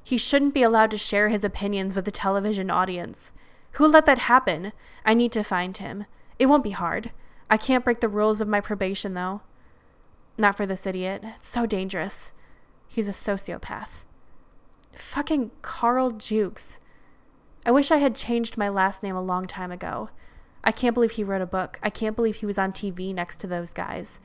He 0.04 0.18
shouldn't 0.18 0.54
be 0.54 0.64
allowed 0.64 0.92
to 0.92 0.98
share 0.98 1.30
his 1.30 1.44
opinions 1.44 1.96
with 1.96 2.06
the 2.06 2.12
television 2.12 2.70
audience. 2.70 3.32
Who 3.74 3.88
let 3.88 4.06
that 4.06 4.20
happen? 4.20 4.72
I 5.06 5.14
need 5.14 5.32
to 5.34 5.44
find 5.44 5.76
him. 5.76 6.06
It 6.40 6.46
won't 6.46 6.64
be 6.64 6.72
hard. 6.72 7.12
I 7.50 7.58
can't 7.58 7.84
break 7.84 8.00
the 8.00 8.08
rules 8.08 8.40
of 8.40 8.48
my 8.48 8.62
probation, 8.62 9.14
though. 9.14 9.42
Not 10.38 10.56
for 10.56 10.66
this 10.66 10.86
idiot. 10.86 11.24
It's 11.36 11.48
so 11.48 11.66
dangerous. 11.66 12.34
He's 12.88 13.08
a 13.08 13.12
sociopath. 13.12 14.04
Fucking 14.94 15.52
Carl 15.62 16.12
Jukes. 16.12 16.80
I 17.66 17.72
wish 17.72 17.92
I 17.92 17.98
had 17.98 18.16
changed 18.16 18.58
my 18.58 18.70
last 18.70 19.04
name 19.04 19.16
a 19.16 19.22
long 19.22 19.48
time 19.48 19.72
ago. 19.72 20.10
I 20.64 20.72
can't 20.72 20.94
believe 20.94 21.12
he 21.12 21.24
wrote 21.24 21.42
a 21.42 21.48
book. 21.48 21.80
I 21.84 21.90
can't 21.90 22.16
believe 22.16 22.38
he 22.38 22.46
was 22.46 22.58
on 22.58 22.72
TV 22.72 23.14
next 23.14 23.40
to 23.42 23.48
those 23.48 23.74
guys. 23.74 24.20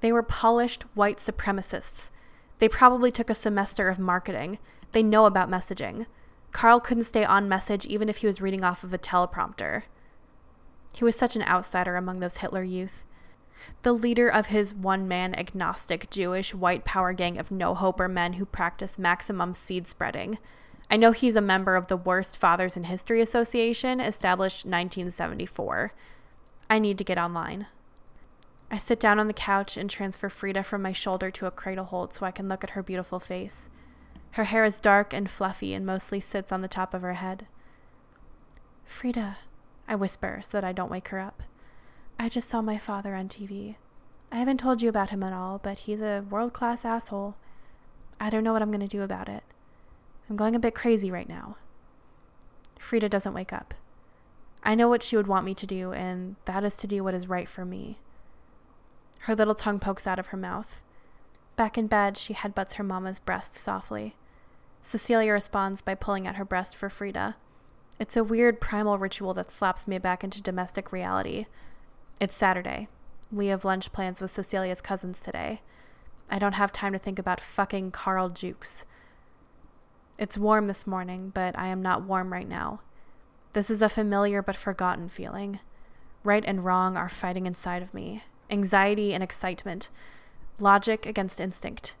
They 0.00 0.12
were 0.12 0.22
polished 0.22 0.84
white 0.94 1.18
supremacists. 1.18 2.10
They 2.58 2.68
probably 2.68 3.10
took 3.10 3.30
a 3.30 3.34
semester 3.34 3.88
of 3.88 3.98
marketing. 3.98 4.58
They 4.92 5.02
know 5.02 5.26
about 5.26 5.50
messaging. 5.50 6.06
Carl 6.52 6.80
couldn't 6.80 7.04
stay 7.04 7.24
on 7.24 7.48
message 7.48 7.86
even 7.86 8.08
if 8.08 8.18
he 8.18 8.26
was 8.26 8.40
reading 8.40 8.64
off 8.64 8.84
of 8.84 8.94
a 8.94 8.98
teleprompter. 8.98 9.82
He 10.94 11.04
was 11.04 11.16
such 11.16 11.36
an 11.36 11.42
outsider 11.42 11.96
among 11.96 12.20
those 12.20 12.38
Hitler 12.38 12.64
youth. 12.64 13.04
The 13.82 13.92
leader 13.92 14.28
of 14.28 14.46
his 14.46 14.74
one 14.74 15.08
man 15.08 15.34
agnostic 15.34 16.08
Jewish 16.10 16.54
white 16.54 16.84
power 16.84 17.12
gang 17.12 17.38
of 17.38 17.50
no 17.50 17.74
hoper 17.74 18.08
men 18.08 18.34
who 18.34 18.46
practice 18.46 18.98
maximum 18.98 19.54
seed 19.54 19.86
spreading. 19.86 20.38
I 20.90 20.96
know 20.96 21.12
he's 21.12 21.36
a 21.36 21.40
member 21.40 21.74
of 21.74 21.88
the 21.88 21.96
Worst 21.96 22.36
Fathers 22.36 22.76
in 22.76 22.84
History 22.84 23.20
Association, 23.20 24.00
established 24.00 24.64
1974. 24.64 25.92
I 26.70 26.78
need 26.78 26.96
to 26.98 27.04
get 27.04 27.18
online. 27.18 27.66
I 28.70 28.78
sit 28.78 28.98
down 28.98 29.18
on 29.18 29.28
the 29.28 29.32
couch 29.32 29.76
and 29.76 29.88
transfer 29.88 30.28
Frida 30.28 30.64
from 30.64 30.82
my 30.82 30.92
shoulder 30.92 31.30
to 31.30 31.46
a 31.46 31.50
cradle 31.50 31.84
hold 31.84 32.12
so 32.12 32.26
I 32.26 32.32
can 32.32 32.48
look 32.48 32.64
at 32.64 32.70
her 32.70 32.82
beautiful 32.82 33.20
face. 33.20 33.70
Her 34.32 34.44
hair 34.44 34.64
is 34.64 34.80
dark 34.80 35.14
and 35.14 35.30
fluffy 35.30 35.72
and 35.72 35.86
mostly 35.86 36.20
sits 36.20 36.50
on 36.50 36.62
the 36.62 36.68
top 36.68 36.92
of 36.92 37.02
her 37.02 37.14
head. 37.14 37.46
Frida, 38.84 39.38
I 39.88 39.94
whisper 39.94 40.40
so 40.42 40.58
that 40.60 40.66
I 40.66 40.72
don't 40.72 40.90
wake 40.90 41.08
her 41.08 41.20
up. 41.20 41.42
I 42.18 42.28
just 42.28 42.48
saw 42.48 42.60
my 42.60 42.76
father 42.76 43.14
on 43.14 43.28
TV. 43.28 43.76
I 44.32 44.38
haven't 44.38 44.58
told 44.58 44.82
you 44.82 44.88
about 44.88 45.10
him 45.10 45.22
at 45.22 45.32
all, 45.32 45.58
but 45.58 45.80
he's 45.80 46.00
a 46.00 46.24
world 46.28 46.52
class 46.52 46.84
asshole. 46.84 47.36
I 48.20 48.30
don't 48.30 48.42
know 48.42 48.52
what 48.52 48.62
I'm 48.62 48.70
going 48.70 48.80
to 48.80 48.86
do 48.86 49.02
about 49.02 49.28
it. 49.28 49.44
I'm 50.28 50.36
going 50.36 50.56
a 50.56 50.60
bit 50.60 50.74
crazy 50.74 51.10
right 51.10 51.28
now. 51.28 51.56
Frida 52.78 53.08
doesn't 53.08 53.34
wake 53.34 53.52
up. 53.52 53.74
I 54.62 54.74
know 54.74 54.88
what 54.88 55.02
she 55.02 55.16
would 55.16 55.28
want 55.28 55.44
me 55.44 55.54
to 55.54 55.66
do, 55.66 55.92
and 55.92 56.36
that 56.46 56.64
is 56.64 56.76
to 56.78 56.86
do 56.86 57.04
what 57.04 57.14
is 57.14 57.28
right 57.28 57.48
for 57.48 57.64
me. 57.64 57.98
Her 59.20 59.34
little 59.34 59.54
tongue 59.54 59.80
pokes 59.80 60.06
out 60.06 60.18
of 60.18 60.28
her 60.28 60.36
mouth. 60.36 60.82
Back 61.56 61.78
in 61.78 61.86
bed, 61.86 62.16
she 62.16 62.34
headbutts 62.34 62.74
her 62.74 62.84
mama's 62.84 63.18
breast 63.18 63.54
softly. 63.54 64.14
Cecilia 64.82 65.32
responds 65.32 65.80
by 65.80 65.94
pulling 65.94 66.26
at 66.26 66.36
her 66.36 66.44
breast 66.44 66.76
for 66.76 66.88
Frida. 66.88 67.36
It's 67.98 68.16
a 68.16 68.22
weird 68.22 68.60
primal 68.60 68.98
ritual 68.98 69.32
that 69.34 69.50
slaps 69.50 69.88
me 69.88 69.98
back 69.98 70.22
into 70.22 70.42
domestic 70.42 70.92
reality. 70.92 71.46
It's 72.20 72.34
Saturday. 72.34 72.88
We 73.32 73.46
have 73.46 73.64
lunch 73.64 73.92
plans 73.92 74.20
with 74.20 74.30
Cecilia's 74.30 74.80
cousins 74.80 75.20
today. 75.20 75.62
I 76.30 76.38
don't 76.38 76.54
have 76.54 76.72
time 76.72 76.92
to 76.92 76.98
think 76.98 77.18
about 77.18 77.40
fucking 77.40 77.92
Carl 77.92 78.28
Jukes. 78.28 78.84
It's 80.18 80.38
warm 80.38 80.66
this 80.68 80.86
morning, 80.86 81.30
but 81.34 81.58
I 81.58 81.68
am 81.68 81.82
not 81.82 82.02
warm 82.02 82.32
right 82.32 82.48
now. 82.48 82.80
This 83.54 83.70
is 83.70 83.80
a 83.80 83.88
familiar 83.88 84.42
but 84.42 84.56
forgotten 84.56 85.08
feeling. 85.08 85.58
Right 86.22 86.44
and 86.46 86.64
wrong 86.64 86.96
are 86.96 87.08
fighting 87.08 87.46
inside 87.46 87.82
of 87.82 87.94
me 87.94 88.22
anxiety 88.50 89.12
and 89.14 89.22
excitement, 89.22 89.90
logic 90.58 91.06
against 91.06 91.40
instinct. 91.40 91.94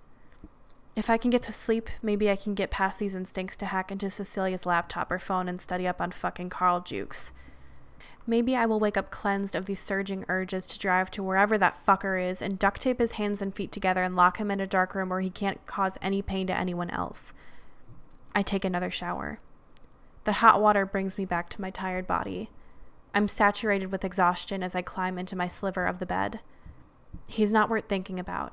If 0.94 1.10
I 1.10 1.18
can 1.18 1.30
get 1.30 1.42
to 1.42 1.52
sleep, 1.52 1.90
maybe 2.02 2.30
I 2.30 2.36
can 2.36 2.54
get 2.54 2.70
past 2.70 2.98
these 2.98 3.14
instincts 3.14 3.56
to 3.58 3.66
hack 3.66 3.92
into 3.92 4.08
Cecilia's 4.08 4.64
laptop 4.64 5.10
or 5.10 5.18
phone 5.18 5.48
and 5.48 5.60
study 5.60 5.86
up 5.86 6.00
on 6.00 6.10
fucking 6.10 6.48
Carl 6.48 6.80
Jukes. 6.80 7.34
Maybe 8.26 8.56
I 8.56 8.66
will 8.66 8.80
wake 8.80 8.96
up 8.96 9.10
cleansed 9.10 9.54
of 9.54 9.66
these 9.66 9.78
surging 9.78 10.24
urges 10.28 10.66
to 10.66 10.78
drive 10.78 11.10
to 11.12 11.22
wherever 11.22 11.56
that 11.58 11.78
fucker 11.84 12.20
is 12.20 12.42
and 12.42 12.58
duct 12.58 12.80
tape 12.80 12.98
his 12.98 13.12
hands 13.12 13.40
and 13.40 13.54
feet 13.54 13.70
together 13.70 14.02
and 14.02 14.16
lock 14.16 14.38
him 14.38 14.50
in 14.50 14.58
a 14.58 14.66
dark 14.66 14.94
room 14.94 15.10
where 15.10 15.20
he 15.20 15.30
can't 15.30 15.64
cause 15.66 15.98
any 16.00 16.22
pain 16.22 16.46
to 16.48 16.56
anyone 16.56 16.90
else. 16.90 17.34
I 18.34 18.42
take 18.42 18.64
another 18.64 18.90
shower. 18.90 19.38
The 20.24 20.32
hot 20.32 20.60
water 20.60 20.84
brings 20.84 21.16
me 21.16 21.24
back 21.24 21.48
to 21.50 21.60
my 21.60 21.70
tired 21.70 22.06
body. 22.06 22.50
I'm 23.16 23.28
saturated 23.28 23.90
with 23.90 24.04
exhaustion 24.04 24.62
as 24.62 24.74
I 24.74 24.82
climb 24.82 25.18
into 25.18 25.36
my 25.36 25.48
sliver 25.48 25.86
of 25.86 26.00
the 26.00 26.06
bed. 26.06 26.40
He's 27.26 27.50
not 27.50 27.70
worth 27.70 27.88
thinking 27.88 28.20
about. 28.20 28.52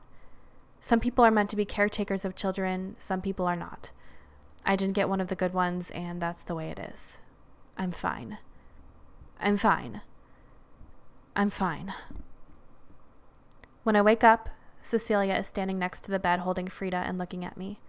Some 0.80 1.02
people 1.02 1.26
are 1.26 1.32
meant 1.32 1.49
to 1.49 1.58
be 1.58 1.65
caretakers 1.65 2.23
of 2.23 2.34
children, 2.34 2.95
some 2.97 3.21
people 3.21 3.45
are 3.45 3.58
not. 3.58 3.91
I 4.65 4.78
didn't 4.78 4.95
get 4.95 5.10
one 5.10 5.19
of 5.19 5.28
the 5.28 5.36
good 5.36 5.54
ones, 5.54 5.91
and 5.91 6.21
that's 6.21 6.43
the 6.43 6.56
way 6.56 6.69
it 6.69 6.80
is. 6.80 7.19
I'm 7.78 7.91
fine. 7.91 8.38
I'm 9.38 9.58
fine. 9.58 9.99
I'm 11.36 11.49
fine. 11.49 11.93
When 13.84 13.97
I 13.97 14.02
wake 14.02 14.23
up, 14.23 14.47
Cecilia 14.82 15.34
is 15.34 15.47
standing 15.47 15.78
next 15.78 16.06
to 16.06 16.12
the 16.12 16.19
bed 16.19 16.39
holding 16.39 16.69
Frida 16.69 17.04
and 17.06 17.17
looking 17.17 17.43
at 17.43 17.58
me. 17.58 17.80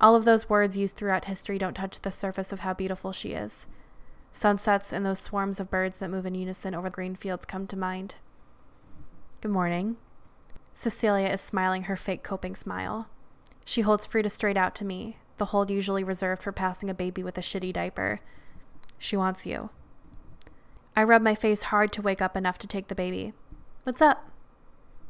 All 0.00 0.14
of 0.14 0.24
those 0.24 0.48
words 0.48 0.76
used 0.76 0.94
throughout 0.94 1.24
history 1.24 1.58
don't 1.58 1.74
touch 1.74 2.00
the 2.00 2.12
surface 2.12 2.52
of 2.52 2.60
how 2.60 2.74
beautiful 2.74 3.10
she 3.10 3.30
is. 3.30 3.66
Sunsets 4.36 4.92
and 4.92 5.06
those 5.06 5.18
swarms 5.18 5.60
of 5.60 5.70
birds 5.70 5.96
that 5.96 6.10
move 6.10 6.26
in 6.26 6.34
unison 6.34 6.74
over 6.74 6.90
green 6.90 7.14
fields 7.14 7.46
come 7.46 7.66
to 7.68 7.76
mind. 7.76 8.16
Good 9.40 9.50
morning. 9.50 9.96
Cecilia 10.74 11.28
is 11.28 11.40
smiling 11.40 11.84
her 11.84 11.96
fake 11.96 12.22
coping 12.22 12.54
smile. 12.54 13.08
She 13.64 13.80
holds 13.80 14.06
Frida 14.06 14.28
straight 14.28 14.58
out 14.58 14.74
to 14.74 14.84
me, 14.84 15.16
the 15.38 15.46
hold 15.46 15.70
usually 15.70 16.04
reserved 16.04 16.42
for 16.42 16.52
passing 16.52 16.90
a 16.90 16.94
baby 16.94 17.22
with 17.22 17.38
a 17.38 17.40
shitty 17.40 17.72
diaper. 17.72 18.20
She 18.98 19.16
wants 19.16 19.46
you. 19.46 19.70
I 20.94 21.02
rub 21.02 21.22
my 21.22 21.34
face 21.34 21.62
hard 21.62 21.90
to 21.92 22.02
wake 22.02 22.20
up 22.20 22.36
enough 22.36 22.58
to 22.58 22.66
take 22.66 22.88
the 22.88 22.94
baby. 22.94 23.32
What's 23.84 24.02
up? 24.02 24.30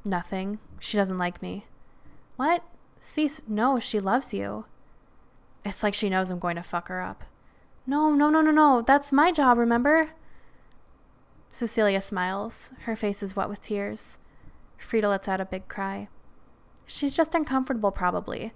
Nothing. 0.04 0.60
She 0.78 0.96
doesn't 0.96 1.18
like 1.18 1.42
me. 1.42 1.66
What? 2.36 2.62
Cease. 3.00 3.42
No, 3.48 3.80
she 3.80 3.98
loves 3.98 4.32
you. 4.32 4.66
It's 5.64 5.82
like 5.82 5.94
she 5.94 6.10
knows 6.10 6.30
I'm 6.30 6.38
going 6.38 6.54
to 6.54 6.62
fuck 6.62 6.86
her 6.86 7.02
up. 7.02 7.24
No, 7.86 8.14
no, 8.14 8.28
no, 8.28 8.40
no, 8.40 8.50
no. 8.50 8.82
That's 8.82 9.12
my 9.12 9.30
job, 9.30 9.58
remember? 9.58 10.10
Cecilia 11.50 12.00
smiles. 12.00 12.72
Her 12.82 12.96
face 12.96 13.22
is 13.22 13.36
wet 13.36 13.48
with 13.48 13.62
tears. 13.62 14.18
Frida 14.76 15.08
lets 15.08 15.28
out 15.28 15.40
a 15.40 15.44
big 15.46 15.68
cry. 15.68 16.08
She's 16.86 17.16
just 17.16 17.34
uncomfortable, 17.34 17.92
probably. 17.92 18.52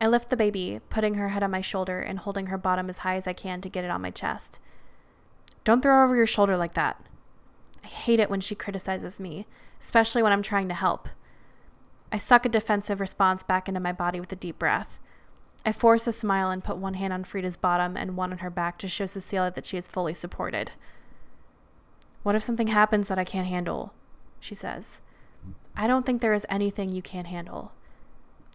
I 0.00 0.06
lift 0.06 0.28
the 0.28 0.36
baby, 0.36 0.80
putting 0.90 1.14
her 1.14 1.30
head 1.30 1.42
on 1.42 1.50
my 1.50 1.60
shoulder 1.60 2.00
and 2.00 2.18
holding 2.18 2.46
her 2.46 2.58
bottom 2.58 2.88
as 2.88 2.98
high 2.98 3.16
as 3.16 3.26
I 3.26 3.32
can 3.32 3.60
to 3.62 3.68
get 3.68 3.84
it 3.84 3.90
on 3.90 4.02
my 4.02 4.10
chest. 4.10 4.60
Don't 5.64 5.82
throw 5.82 6.04
over 6.04 6.14
your 6.14 6.26
shoulder 6.26 6.56
like 6.56 6.74
that. 6.74 7.02
I 7.82 7.88
hate 7.88 8.20
it 8.20 8.30
when 8.30 8.40
she 8.40 8.54
criticizes 8.54 9.18
me, 9.18 9.46
especially 9.80 10.22
when 10.22 10.32
I'm 10.32 10.42
trying 10.42 10.68
to 10.68 10.74
help. 10.74 11.08
I 12.12 12.18
suck 12.18 12.46
a 12.46 12.48
defensive 12.48 13.00
response 13.00 13.42
back 13.42 13.68
into 13.68 13.80
my 13.80 13.92
body 13.92 14.20
with 14.20 14.30
a 14.32 14.36
deep 14.36 14.58
breath. 14.58 15.00
I 15.66 15.72
force 15.72 16.06
a 16.06 16.12
smile 16.12 16.50
and 16.50 16.62
put 16.62 16.76
one 16.76 16.94
hand 16.94 17.12
on 17.12 17.24
Frida's 17.24 17.56
bottom 17.56 17.96
and 17.96 18.16
one 18.16 18.30
on 18.30 18.38
her 18.38 18.50
back 18.50 18.78
to 18.78 18.88
show 18.88 19.06
Cecilia 19.06 19.50
that 19.50 19.66
she 19.66 19.76
is 19.76 19.88
fully 19.88 20.14
supported. 20.14 20.70
What 22.22 22.36
if 22.36 22.44
something 22.44 22.68
happens 22.68 23.08
that 23.08 23.18
I 23.18 23.24
can't 23.24 23.48
handle? 23.48 23.92
She 24.38 24.54
says. 24.54 25.02
I 25.76 25.88
don't 25.88 26.06
think 26.06 26.22
there 26.22 26.34
is 26.34 26.46
anything 26.48 26.92
you 26.92 27.02
can't 27.02 27.26
handle. 27.26 27.72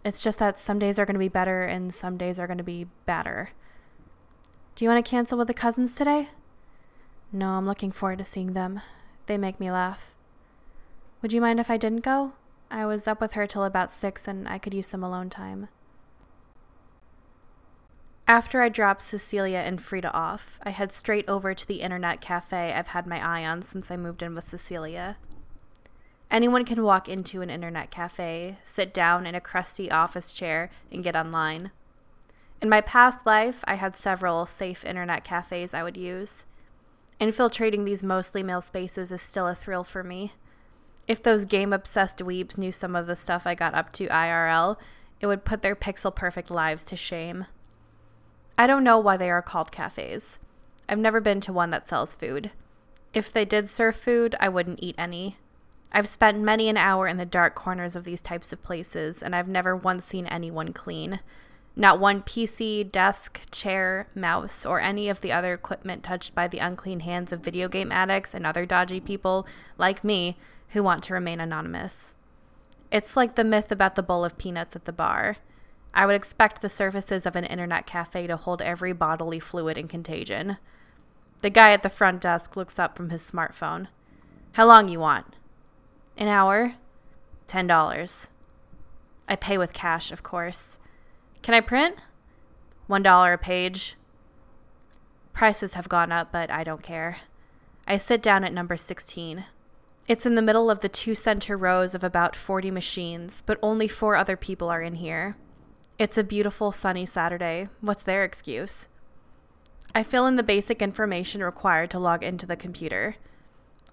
It's 0.06 0.22
just 0.22 0.38
that 0.38 0.58
some 0.58 0.78
days 0.78 0.98
are 0.98 1.04
going 1.04 1.14
to 1.14 1.18
be 1.20 1.28
better 1.28 1.64
and 1.64 1.92
some 1.92 2.16
days 2.16 2.40
are 2.40 2.46
going 2.46 2.58
to 2.58 2.64
be 2.64 2.86
badder. 3.04 3.50
Do 4.74 4.84
you 4.84 4.90
want 4.90 5.04
to 5.04 5.08
cancel 5.08 5.36
with 5.36 5.48
the 5.48 5.54
cousins 5.54 5.94
today? 5.94 6.30
No, 7.30 7.50
I'm 7.50 7.66
looking 7.66 7.92
forward 7.92 8.18
to 8.18 8.24
seeing 8.24 8.54
them. 8.54 8.80
They 9.26 9.36
make 9.36 9.60
me 9.60 9.70
laugh. 9.70 10.14
Would 11.20 11.34
you 11.34 11.42
mind 11.42 11.60
if 11.60 11.70
I 11.70 11.76
didn't 11.76 12.00
go? 12.00 12.32
I 12.70 12.86
was 12.86 13.06
up 13.06 13.20
with 13.20 13.32
her 13.32 13.46
till 13.46 13.64
about 13.64 13.92
six 13.92 14.26
and 14.26 14.48
I 14.48 14.56
could 14.56 14.72
use 14.72 14.86
some 14.86 15.04
alone 15.04 15.28
time. 15.28 15.68
After 18.28 18.62
I 18.62 18.68
dropped 18.68 19.02
Cecilia 19.02 19.58
and 19.58 19.82
Frida 19.82 20.12
off, 20.12 20.60
I 20.62 20.70
head 20.70 20.92
straight 20.92 21.28
over 21.28 21.54
to 21.54 21.66
the 21.66 21.80
internet 21.80 22.20
cafe 22.20 22.72
I've 22.72 22.88
had 22.88 23.06
my 23.06 23.24
eye 23.24 23.44
on 23.44 23.62
since 23.62 23.90
I 23.90 23.96
moved 23.96 24.22
in 24.22 24.34
with 24.34 24.46
Cecilia. 24.46 25.16
Anyone 26.30 26.64
can 26.64 26.82
walk 26.82 27.08
into 27.08 27.42
an 27.42 27.50
internet 27.50 27.90
cafe, 27.90 28.58
sit 28.62 28.94
down 28.94 29.26
in 29.26 29.34
a 29.34 29.40
crusty 29.40 29.90
office 29.90 30.32
chair, 30.32 30.70
and 30.90 31.04
get 31.04 31.16
online. 31.16 31.72
In 32.62 32.68
my 32.68 32.80
past 32.80 33.26
life, 33.26 33.64
I 33.64 33.74
had 33.74 33.96
several 33.96 34.46
safe 34.46 34.84
internet 34.84 35.24
cafes 35.24 35.74
I 35.74 35.82
would 35.82 35.96
use. 35.96 36.46
Infiltrating 37.20 37.84
these 37.84 38.04
mostly 38.04 38.42
male 38.42 38.60
spaces 38.60 39.12
is 39.12 39.20
still 39.20 39.48
a 39.48 39.54
thrill 39.54 39.84
for 39.84 40.02
me. 40.02 40.32
If 41.08 41.22
those 41.22 41.44
game 41.44 41.72
obsessed 41.72 42.18
dweebs 42.18 42.56
knew 42.56 42.72
some 42.72 42.94
of 42.94 43.08
the 43.08 43.16
stuff 43.16 43.46
I 43.46 43.56
got 43.56 43.74
up 43.74 43.92
to 43.94 44.06
IRL, 44.06 44.76
it 45.20 45.26
would 45.26 45.44
put 45.44 45.62
their 45.62 45.76
pixel 45.76 46.14
perfect 46.14 46.50
lives 46.50 46.84
to 46.84 46.96
shame. 46.96 47.46
I 48.58 48.66
don't 48.66 48.84
know 48.84 48.98
why 48.98 49.16
they 49.16 49.30
are 49.30 49.42
called 49.42 49.72
cafes. 49.72 50.38
I've 50.88 50.98
never 50.98 51.20
been 51.20 51.40
to 51.42 51.52
one 51.52 51.70
that 51.70 51.86
sells 51.86 52.14
food. 52.14 52.50
If 53.14 53.32
they 53.32 53.44
did 53.44 53.68
serve 53.68 53.96
food, 53.96 54.34
I 54.40 54.48
wouldn't 54.48 54.82
eat 54.82 54.94
any. 54.98 55.36
I've 55.92 56.08
spent 56.08 56.40
many 56.40 56.68
an 56.68 56.76
hour 56.76 57.06
in 57.06 57.18
the 57.18 57.26
dark 57.26 57.54
corners 57.54 57.96
of 57.96 58.04
these 58.04 58.22
types 58.22 58.52
of 58.52 58.62
places, 58.62 59.22
and 59.22 59.36
I've 59.36 59.48
never 59.48 59.76
once 59.76 60.06
seen 60.06 60.26
anyone 60.26 60.72
clean. 60.72 61.20
Not 61.76 62.00
one 62.00 62.22
PC, 62.22 62.90
desk, 62.90 63.42
chair, 63.50 64.08
mouse, 64.14 64.66
or 64.66 64.80
any 64.80 65.08
of 65.08 65.20
the 65.20 65.32
other 65.32 65.54
equipment 65.54 66.02
touched 66.02 66.34
by 66.34 66.48
the 66.48 66.58
unclean 66.58 67.00
hands 67.00 67.32
of 67.32 67.40
video 67.40 67.68
game 67.68 67.92
addicts 67.92 68.34
and 68.34 68.46
other 68.46 68.66
dodgy 68.66 69.00
people, 69.00 69.46
like 69.78 70.04
me, 70.04 70.36
who 70.70 70.82
want 70.82 71.02
to 71.04 71.14
remain 71.14 71.40
anonymous. 71.40 72.14
It's 72.90 73.16
like 73.16 73.34
the 73.34 73.44
myth 73.44 73.72
about 73.72 73.94
the 73.94 74.02
bowl 74.02 74.24
of 74.24 74.36
peanuts 74.36 74.76
at 74.76 74.84
the 74.84 74.92
bar. 74.92 75.38
I 75.94 76.06
would 76.06 76.14
expect 76.14 76.62
the 76.62 76.68
surfaces 76.68 77.26
of 77.26 77.36
an 77.36 77.44
internet 77.44 77.86
cafe 77.86 78.26
to 78.26 78.36
hold 78.36 78.62
every 78.62 78.92
bodily 78.92 79.38
fluid 79.38 79.76
and 79.76 79.90
contagion. 79.90 80.56
The 81.42 81.50
guy 81.50 81.72
at 81.72 81.82
the 81.82 81.90
front 81.90 82.20
desk 82.20 82.56
looks 82.56 82.78
up 82.78 82.96
from 82.96 83.10
his 83.10 83.28
smartphone. 83.28 83.88
How 84.52 84.66
long 84.66 84.88
you 84.88 85.00
want? 85.00 85.36
An 86.16 86.28
hour? 86.28 86.74
Ten 87.46 87.66
dollars. 87.66 88.30
I 89.28 89.36
pay 89.36 89.58
with 89.58 89.72
cash, 89.72 90.10
of 90.12 90.22
course. 90.22 90.78
Can 91.42 91.54
I 91.54 91.60
print? 91.60 91.96
One 92.86 93.02
dollar 93.02 93.34
a 93.34 93.38
page. 93.38 93.96
Prices 95.32 95.74
have 95.74 95.88
gone 95.88 96.12
up, 96.12 96.30
but 96.32 96.50
I 96.50 96.64
don't 96.64 96.82
care. 96.82 97.18
I 97.86 97.96
sit 97.96 98.22
down 98.22 98.44
at 98.44 98.52
number 98.52 98.76
16. 98.76 99.44
It's 100.06 100.26
in 100.26 100.34
the 100.34 100.42
middle 100.42 100.70
of 100.70 100.80
the 100.80 100.88
two 100.88 101.14
center 101.14 101.56
rows 101.56 101.94
of 101.94 102.04
about 102.04 102.36
40 102.36 102.70
machines, 102.70 103.42
but 103.44 103.58
only 103.62 103.88
four 103.88 104.14
other 104.14 104.36
people 104.36 104.68
are 104.68 104.82
in 104.82 104.94
here. 104.96 105.36
It's 105.98 106.18
a 106.18 106.24
beautiful 106.24 106.72
sunny 106.72 107.04
Saturday. 107.06 107.68
What's 107.80 108.02
their 108.02 108.24
excuse? 108.24 108.88
I 109.94 110.02
fill 110.02 110.26
in 110.26 110.36
the 110.36 110.42
basic 110.42 110.80
information 110.80 111.42
required 111.42 111.90
to 111.90 111.98
log 111.98 112.24
into 112.24 112.46
the 112.46 112.56
computer. 112.56 113.16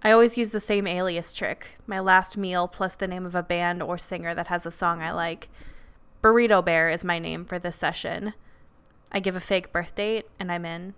I 0.01 0.11
always 0.11 0.37
use 0.37 0.51
the 0.51 0.61
same 0.61 0.87
alias 0.87 1.33
trick 1.33 1.71
my 1.85 1.99
last 1.99 2.37
meal 2.37 2.69
plus 2.69 2.95
the 2.95 3.07
name 3.07 3.25
of 3.25 3.35
a 3.35 3.43
band 3.43 3.83
or 3.83 3.97
singer 3.97 4.33
that 4.33 4.47
has 4.47 4.65
a 4.65 4.71
song 4.71 5.01
I 5.01 5.11
like. 5.11 5.49
Burrito 6.23 6.63
Bear 6.63 6.89
is 6.89 7.03
my 7.03 7.19
name 7.19 7.43
for 7.43 7.59
this 7.59 7.75
session. 7.75 8.33
I 9.11 9.19
give 9.19 9.35
a 9.35 9.41
fake 9.41 9.73
birth 9.73 9.95
date, 9.95 10.27
and 10.39 10.51
I'm 10.51 10.65
in. 10.65 10.93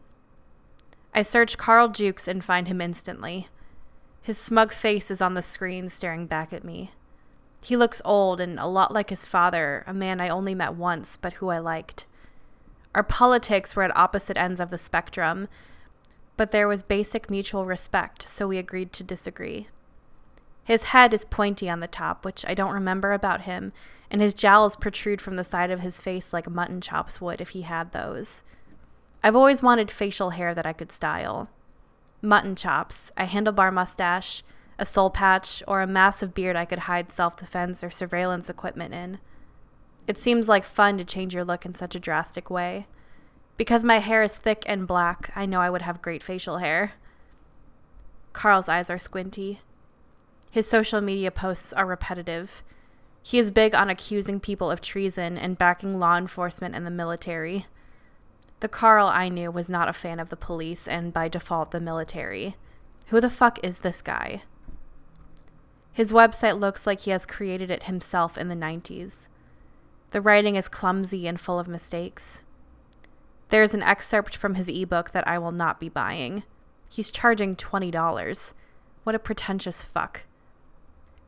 I 1.16 1.24
search 1.24 1.58
Carl 1.58 1.90
Jukes 1.90 2.28
and 2.28 2.44
find 2.44 2.68
him 2.68 2.80
instantly. 2.80 3.48
His 4.22 4.38
smug 4.38 4.72
face 4.72 5.10
is 5.10 5.22
on 5.22 5.34
the 5.34 5.42
screen 5.42 5.90
staring 5.90 6.28
back 6.28 6.54
at 6.54 6.64
me. 6.64 6.92
He 7.62 7.78
looks 7.78 8.02
old 8.04 8.42
and 8.42 8.60
a 8.60 8.66
lot 8.66 8.94
like 8.94 9.10
his 9.12 9.24
father, 9.24 9.84
a 9.86 9.94
man 9.94 10.20
I 10.20 10.30
only 10.30 10.56
met 10.56 10.74
once 10.74 11.16
but 11.16 11.34
who 11.34 11.50
I 11.50 11.60
liked. 11.60 12.06
Our 12.96 13.04
politics 13.04 13.76
were 13.76 13.84
at 13.84 13.96
opposite 13.96 14.38
ends 14.38 14.60
of 14.60 14.72
the 14.72 14.78
spectrum, 14.78 15.48
but 16.38 16.52
there 16.52 16.68
was 16.68 16.84
basic 16.84 17.30
mutual 17.30 17.66
respect, 17.66 18.28
so 18.28 18.48
we 18.48 18.58
agreed 18.58 18.92
to 18.94 19.04
disagree. 19.04 19.68
His 20.64 20.86
head 20.86 21.14
is 21.14 21.24
pointy 21.24 21.70
on 21.70 21.80
the 21.80 21.88
top, 21.88 22.26
which 22.26 22.44
I 22.48 22.54
don't 22.54 22.74
remember 22.74 23.14
about 23.14 23.42
him, 23.42 23.74
and 24.10 24.22
his 24.22 24.34
jowls 24.34 24.76
protrude 24.76 25.22
from 25.22 25.36
the 25.36 25.44
side 25.44 25.72
of 25.72 25.80
his 25.80 26.02
face 26.02 26.34
like 26.34 26.50
mutton 26.50 26.82
chops 26.82 27.22
would 27.22 27.42
if 27.42 27.50
he 27.50 27.62
had 27.62 27.92
those. 27.92 28.44
I've 29.24 29.36
always 29.36 29.62
wanted 29.62 29.92
facial 29.92 30.32
hair 30.32 30.54
that 30.54 30.66
I 30.66 30.74
could 30.74 30.92
style. 30.92 31.50
Mutton 32.22 32.56
chops, 32.56 33.12
a 33.18 33.26
handlebar 33.26 33.72
mustache, 33.72 34.44
a 34.82 34.86
soul 34.86 35.12
patch, 35.12 35.62
or 35.68 35.80
a 35.82 35.88
massive 35.88 36.34
beard 36.34 36.56
I 36.56 36.66
could 36.66 36.80
hide 36.80 37.12
self 37.12 37.38
defense 37.38 37.84
or 37.84 37.92
surveillance 37.92 38.50
equipment 38.50 38.96
in. 38.96 39.20
It 40.08 40.18
seems 40.18 40.50
like 40.50 40.66
fun 40.66 40.98
to 40.98 41.06
change 41.06 41.36
your 41.36 41.46
look 41.46 41.68
in 41.68 41.76
such 41.76 41.94
a 41.94 42.00
drastic 42.00 42.50
way. 42.50 42.88
Because 43.58 43.84
my 43.84 44.00
hair 44.00 44.24
is 44.24 44.38
thick 44.38 44.64
and 44.66 44.88
black, 44.88 45.32
I 45.36 45.46
know 45.46 45.62
I 45.62 45.70
would 45.70 45.84
have 45.84 46.02
great 46.02 46.24
facial 46.24 46.58
hair. 46.58 46.94
Carl's 48.34 48.68
eyes 48.68 48.90
are 48.90 48.98
squinty. 48.98 49.60
His 50.50 50.68
social 50.68 51.00
media 51.00 51.30
posts 51.30 51.74
are 51.74 51.86
repetitive. 51.86 52.64
He 53.22 53.38
is 53.38 53.52
big 53.52 53.76
on 53.76 53.88
accusing 53.88 54.40
people 54.40 54.72
of 54.72 54.82
treason 54.82 55.38
and 55.38 55.60
backing 55.60 56.00
law 56.00 56.18
enforcement 56.18 56.74
and 56.74 56.88
the 56.88 56.92
military. 56.92 57.68
The 58.62 58.68
Carl 58.68 59.06
I 59.06 59.30
knew 59.30 59.52
was 59.52 59.70
not 59.70 59.90
a 59.90 59.94
fan 59.94 60.20
of 60.20 60.32
the 60.32 60.36
police 60.36 60.88
and, 60.88 61.14
by 61.14 61.28
default, 61.28 61.70
the 61.70 61.80
military. 61.80 62.56
Who 63.10 63.22
the 63.22 63.30
fuck 63.30 63.60
is 63.62 63.80
this 63.80 64.02
guy? 64.02 64.42
His 65.94 66.12
website 66.12 66.60
looks 66.60 66.88
like 66.88 67.02
he 67.02 67.12
has 67.12 67.26
created 67.26 67.70
it 67.70 67.84
himself 67.84 68.38
in 68.38 68.48
the 68.48 68.56
90s. 68.56 69.28
The 70.12 70.22
writing 70.22 70.56
is 70.56 70.70
clumsy 70.70 71.28
and 71.28 71.40
full 71.40 71.60
of 71.60 71.68
mistakes. 71.68 72.44
There 73.50 73.64
is 73.64 73.74
an 73.74 73.84
excerpt 73.84 74.36
from 74.36 74.56
his 74.56 74.70
ebook 74.70 75.12
that 75.12 75.28
I 75.28 75.38
will 75.38 75.52
not 75.52 75.80
be 75.80 75.90
buying. 75.90 76.44
He's 76.90 77.12
charging 77.12 77.56
$20. 77.56 78.54
What 79.04 79.16
a 79.16 79.20
pretentious 79.20 79.84
fuck. 79.84 80.24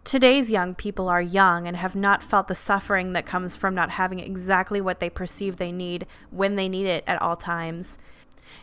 Today's 0.04 0.52
young 0.52 0.76
people 0.76 1.08
are 1.08 1.21
young 1.21 1.65
and 1.65 1.78
have 1.78 1.95
not 1.95 2.23
felt 2.23 2.49
the 2.49 2.56
suffering 2.56 3.13
that 3.13 3.26
comes 3.26 3.56
from 3.56 3.73
not 3.73 3.91
having 3.91 4.19
exactly 4.19 4.82
what 4.82 4.99
they 4.99 5.10
perceive 5.10 5.56
they 5.56 5.71
need 5.71 6.06
when 6.30 6.58
they 6.58 6.67
need 6.67 6.86
it 6.86 7.04
at 7.08 7.21
all 7.21 7.38
times. 7.38 7.97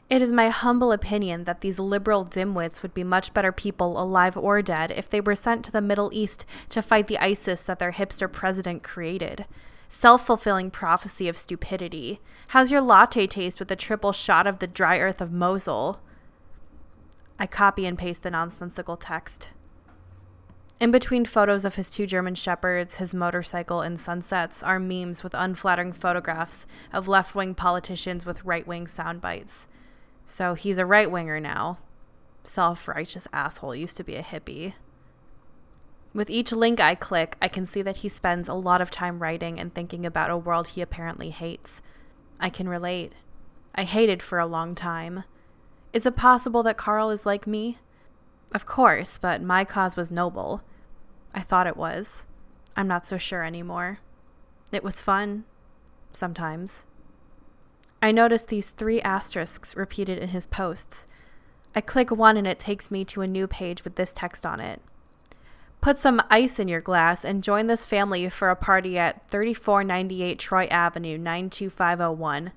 It 0.09 0.23
is 0.23 0.33
my 0.33 0.49
humble 0.49 0.93
opinion 0.93 1.45
that 1.45 1.61
these 1.61 1.79
liberal 1.79 2.25
dimwits 2.25 2.83
would 2.83 2.95
be 2.95 3.05
much 3.05 3.33
better 3.33 3.53
people, 3.53 4.01
alive 4.01 4.37
or 4.37 4.63
dead, 4.63 4.91
if 4.91 5.09
they 5.09 5.21
were 5.21 5.35
sent 5.35 5.65
to 5.65 5.73
the 5.73 5.81
Middle 5.81 6.11
East 6.13 6.45
to 6.71 6.83
fight 6.83 7.07
the 7.07 7.19
ISIS 7.19 7.63
that 7.63 7.79
their 7.79 7.93
hipster 7.93 8.31
president 8.31 8.83
created. 8.83 9.47
Self 9.89 10.25
fulfilling 10.25 10.71
prophecy 10.71 11.29
of 11.29 11.37
stupidity. 11.37 12.21
How's 12.49 12.71
your 12.71 12.81
latte 12.81 13.27
taste 13.27 13.59
with 13.59 13.71
a 13.71 13.77
triple 13.77 14.13
shot 14.13 14.47
of 14.47 14.59
the 14.59 14.67
dry 14.67 14.99
earth 14.99 15.21
of 15.21 15.33
Mosul? 15.33 16.01
I 17.39 17.47
copy 17.47 17.87
and 17.87 17.99
paste 17.99 18.23
the 18.23 18.31
nonsensical 18.31 18.97
text. 18.97 19.51
In 20.81 20.91
between 20.91 21.27
photos 21.27 21.67
of 21.67 21.75
his 21.75 21.91
two 21.91 22.07
German 22.07 22.35
shepherds, 22.35 22.95
his 22.95 23.15
motorcycle, 23.15 23.83
and 23.83 24.01
sunsets 24.01 24.63
are 24.63 24.81
memes 24.81 25.23
with 25.23 25.35
unflattering 25.35 25.93
photographs 25.93 26.67
of 26.91 27.07
left 27.07 27.35
wing 27.35 27.55
politicians 27.55 28.25
with 28.25 28.47
right 28.47 28.67
wing 28.67 28.87
sound 28.87 29.21
bites. 29.21 29.69
So 30.25 30.55
he's 30.55 30.79
a 30.79 30.87
right 30.87 31.11
winger 31.11 31.39
now. 31.39 31.81
Self 32.43 32.89
righteous 32.89 33.29
asshole 33.31 33.75
used 33.75 33.99
to 33.99 34.05
be 34.05 34.17
a 34.17 34.23
hippie. 34.23 34.73
With 36.15 36.31
each 36.31 36.51
link 36.51 36.81
I 36.81 36.95
click, 36.95 37.37
I 37.43 37.49
can 37.49 37.67
see 37.67 37.83
that 37.83 37.99
he 37.99 38.09
spends 38.09 38.49
a 38.49 38.55
lot 38.55 38.81
of 38.81 38.91
time 38.91 39.23
writing 39.23 39.61
and 39.61 39.75
thinking 39.75 40.07
about 40.07 40.31
a 40.31 40.37
world 40.37 40.69
he 40.69 40.81
apparently 40.81 41.29
hates. 41.29 41.83
I 42.41 42.49
can 42.49 42.71
relate. 42.71 43.13
I 43.75 43.85
hated 43.85 44.23
for 44.23 44.39
a 44.39 44.47
long 44.47 44.75
time. 44.75 45.25
Is 45.93 46.07
it 46.07 46.17
possible 46.17 46.63
that 46.63 46.79
Carl 46.79 47.11
is 47.11 47.27
like 47.27 47.47
me? 47.47 47.77
Of 48.53 48.67
course, 48.67 49.19
but 49.19 49.43
my 49.43 49.65
cause 49.65 49.97
was 49.97 50.11
noble. 50.11 50.63
I 51.35 51.41
thought 51.41 51.67
it 51.67 51.77
was. 51.77 52.27
I'm 52.77 52.89
not 52.89 53.07
so 53.07 53.17
sure 53.17 53.45
anymore. 53.45 54.01
It 54.73 54.83
was 54.83 55.01
fun. 55.01 55.45
Sometimes. 56.13 56.87
I 58.03 58.13
noticed 58.13 58.49
these 58.49 58.71
three 58.71 59.01
asterisks 59.03 59.77
repeated 59.77 60.19
in 60.19 60.31
his 60.31 60.47
posts. 60.47 61.07
I 61.75 61.81
click 61.81 62.11
one 62.11 62.37
and 62.37 62.47
it 62.47 62.59
takes 62.59 62.91
me 62.91 63.05
to 63.07 63.21
a 63.21 63.29
new 63.29 63.47
page 63.47 63.85
with 63.85 63.95
this 63.97 64.13
text 64.13 64.45
on 64.45 64.59
it. 64.59 64.81
Put 65.81 65.97
some 65.97 66.23
ice 66.29 66.59
in 66.59 66.69
your 66.69 66.81
glass 66.81 67.25
and 67.25 67.45
join 67.45 67.67
this 67.67 67.87
family 67.87 68.29
for 68.29 68.51
a 68.51 68.57
party 68.57 68.99
at 68.99 69.29
3498 69.29 70.39
Troy 70.39 70.65
Avenue, 70.65 71.17
92501. 71.17 72.53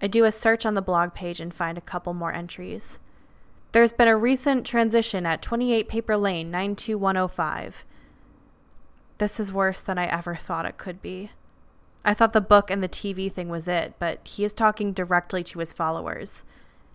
I 0.00 0.06
do 0.06 0.24
a 0.24 0.32
search 0.32 0.64
on 0.64 0.74
the 0.74 0.82
blog 0.82 1.14
page 1.14 1.40
and 1.40 1.52
find 1.52 1.76
a 1.76 1.82
couple 1.82 2.14
more 2.14 2.32
entries. 2.32 2.98
There's 3.72 3.92
been 3.94 4.08
a 4.08 4.16
recent 4.16 4.66
transition 4.66 5.24
at 5.24 5.40
28 5.40 5.88
Paper 5.88 6.16
Lane, 6.18 6.50
92105. 6.50 7.86
This 9.16 9.40
is 9.40 9.50
worse 9.50 9.80
than 9.80 9.96
I 9.96 10.04
ever 10.06 10.34
thought 10.34 10.66
it 10.66 10.76
could 10.76 11.00
be. 11.00 11.30
I 12.04 12.12
thought 12.12 12.34
the 12.34 12.42
book 12.42 12.70
and 12.70 12.82
the 12.82 12.88
TV 12.88 13.32
thing 13.32 13.48
was 13.48 13.66
it, 13.66 13.94
but 13.98 14.20
he 14.24 14.44
is 14.44 14.52
talking 14.52 14.92
directly 14.92 15.42
to 15.44 15.58
his 15.58 15.72
followers. 15.72 16.44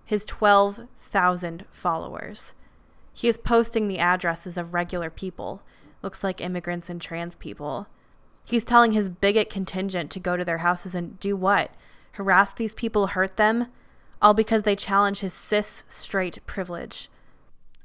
His 0.06 0.24
12,000 0.26 1.66
followers. 1.72 2.54
He 3.12 3.28
is 3.28 3.40
posting 3.40 3.88
the 3.88 3.98
addresses 3.98 4.56
of 4.56 4.76
regular 4.76 5.10
people, 5.10 5.64
looks 6.04 6.24
like 6.24 6.42
immigrants 6.42 6.92
and 6.92 7.02
trans 7.02 7.36
people. 7.36 7.88
He's 8.46 8.64
telling 8.64 8.92
his 8.92 9.10
bigot 9.10 9.50
contingent 9.50 10.12
to 10.12 10.20
go 10.20 10.38
to 10.38 10.46
their 10.46 10.60
houses 10.60 10.94
and 10.94 11.20
do 11.20 11.36
what? 11.36 11.72
Harass 12.14 12.54
these 12.54 12.76
people, 12.76 13.08
hurt 13.08 13.38
them? 13.38 13.68
All 14.22 14.34
because 14.34 14.64
they 14.64 14.76
challenge 14.76 15.20
his 15.20 15.34
cis 15.34 15.84
straight 15.88 16.40
privilege. 16.46 17.10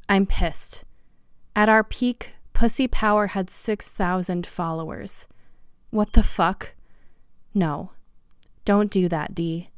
I'm 0.09 0.27
pissed. 0.27 0.85
At 1.55 1.69
our 1.69 1.85
peak, 1.85 2.35
Pussy 2.53 2.87
Power 2.87 3.29
had 3.29 3.51
6,000 3.51 4.47
followers. 4.47 5.29
What 5.91 6.13
the 6.13 6.23
fuck? 6.23 6.75
No. 7.55 7.91
Don't 8.65 8.91
do 8.91 9.09
that, 9.09 9.35
D. 9.35 9.69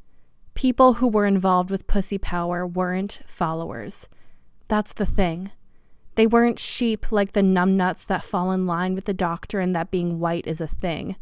People 0.54 0.94
who 0.94 1.08
were 1.08 1.26
involved 1.26 1.70
with 1.70 1.86
Pussy 1.86 2.18
Power 2.18 2.66
weren't 2.66 3.20
followers. 3.26 4.08
That's 4.68 4.92
the 4.92 5.06
thing. 5.06 5.50
They 6.14 6.26
weren't 6.26 6.60
sheep 6.60 7.10
like 7.10 7.32
the 7.32 7.42
numbnuts 7.42 8.06
that 8.06 8.22
fall 8.22 8.52
in 8.52 8.66
line 8.66 8.94
with 8.94 9.06
the 9.06 9.14
doctrine 9.14 9.72
that 9.72 9.90
being 9.90 10.20
white 10.20 10.46
is 10.46 10.60
a 10.60 10.66
thing. 10.66 11.16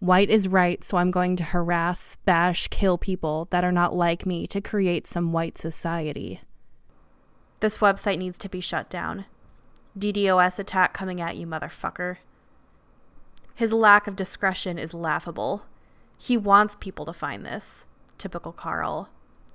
White 0.00 0.30
is 0.30 0.48
right, 0.48 0.82
so 0.82 0.96
I'm 0.96 1.10
going 1.10 1.36
to 1.36 1.44
harass, 1.44 2.16
bash, 2.24 2.68
kill 2.68 2.96
people 2.96 3.48
that 3.50 3.64
are 3.64 3.72
not 3.72 3.94
like 3.94 4.24
me 4.24 4.46
to 4.46 4.60
create 4.60 5.06
some 5.06 5.30
white 5.30 5.58
society. 5.58 6.40
This 7.60 7.78
website 7.78 8.16
needs 8.16 8.38
to 8.38 8.48
be 8.48 8.62
shut 8.62 8.88
down. 8.88 9.26
DDoS 9.98 10.58
attack 10.58 10.94
coming 10.94 11.20
at 11.20 11.36
you, 11.36 11.46
motherfucker. 11.46 12.16
His 13.54 13.74
lack 13.74 14.06
of 14.06 14.16
discretion 14.16 14.78
is 14.78 14.94
laughable. 14.94 15.66
He 16.16 16.38
wants 16.38 16.76
people 16.80 17.04
to 17.04 17.12
find 17.12 17.44
this. 17.44 17.84
Typical 18.16 18.52
Carl. 18.52 19.10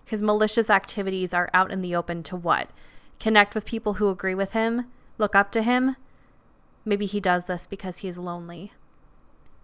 His 0.05 0.21
malicious 0.21 0.69
activities 0.69 1.33
are 1.33 1.49
out 1.55 1.71
in 1.71 1.81
the 1.81 1.95
open 1.95 2.21
to 2.21 2.35
what? 2.35 2.69
Connect 3.19 3.55
with 3.55 3.65
people 3.65 3.93
who 3.93 4.09
agree 4.09 4.35
with 4.35 4.51
him? 4.51 4.85
Look 5.17 5.33
up 5.33 5.51
to 5.53 5.63
him? 5.63 5.95
Maybe 6.83 7.07
he 7.07 7.19
does 7.19 7.45
this 7.45 7.65
because 7.65 7.97
he 7.97 8.07
is 8.07 8.19
lonely. 8.19 8.73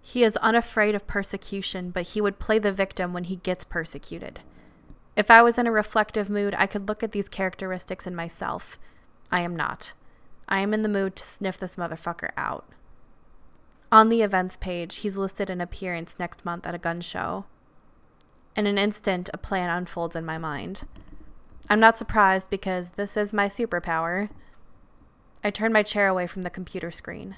He 0.02 0.24
is 0.24 0.38
unafraid 0.38 0.96
of 0.96 1.08
persecution, 1.08 1.92
but 1.92 2.08
he 2.08 2.22
would 2.22 2.40
play 2.40 2.60
the 2.60 2.72
victim 2.72 3.14
when 3.14 3.26
he 3.26 3.36
gets 3.38 3.64
persecuted. 3.64 4.40
If 5.16 5.30
I 5.30 5.42
was 5.42 5.58
in 5.58 5.68
a 5.68 5.72
reflective 5.72 6.30
mood, 6.30 6.56
I 6.58 6.68
could 6.68 6.88
look 6.88 7.04
at 7.04 7.12
these 7.12 7.30
characteristics 7.30 8.08
in 8.08 8.16
myself. 8.16 8.80
I 9.32 9.42
am 9.42 9.56
not. 9.56 9.94
I 10.48 10.60
am 10.60 10.74
in 10.74 10.82
the 10.82 10.90
mood 10.90 11.16
to 11.18 11.24
sniff 11.24 11.58
this 11.58 11.76
motherfucker 11.76 12.32
out. 12.36 12.66
On 13.92 14.10
the 14.10 14.22
events 14.22 14.58
page, 14.58 14.98
he's 14.98 15.18
listed 15.18 15.50
an 15.50 15.62
appearance 15.62 16.18
next 16.18 16.46
month 16.46 16.66
at 16.66 16.76
a 16.76 16.80
gun 16.80 17.02
show. 17.02 17.46
In 18.56 18.66
an 18.66 18.78
instant, 18.78 19.30
a 19.34 19.38
plan 19.38 19.70
unfolds 19.70 20.16
in 20.16 20.26
my 20.26 20.38
mind. 20.38 20.86
I'm 21.70 21.80
not 21.80 21.98
surprised 21.98 22.50
because 22.50 22.92
this 22.92 23.16
is 23.16 23.34
my 23.34 23.48
superpower. 23.48 24.30
I 25.44 25.52
turn 25.52 25.72
my 25.74 25.84
chair 25.84 26.08
away 26.08 26.28
from 26.28 26.42
the 26.42 26.50
computer 26.50 26.92
screen. 26.92 27.38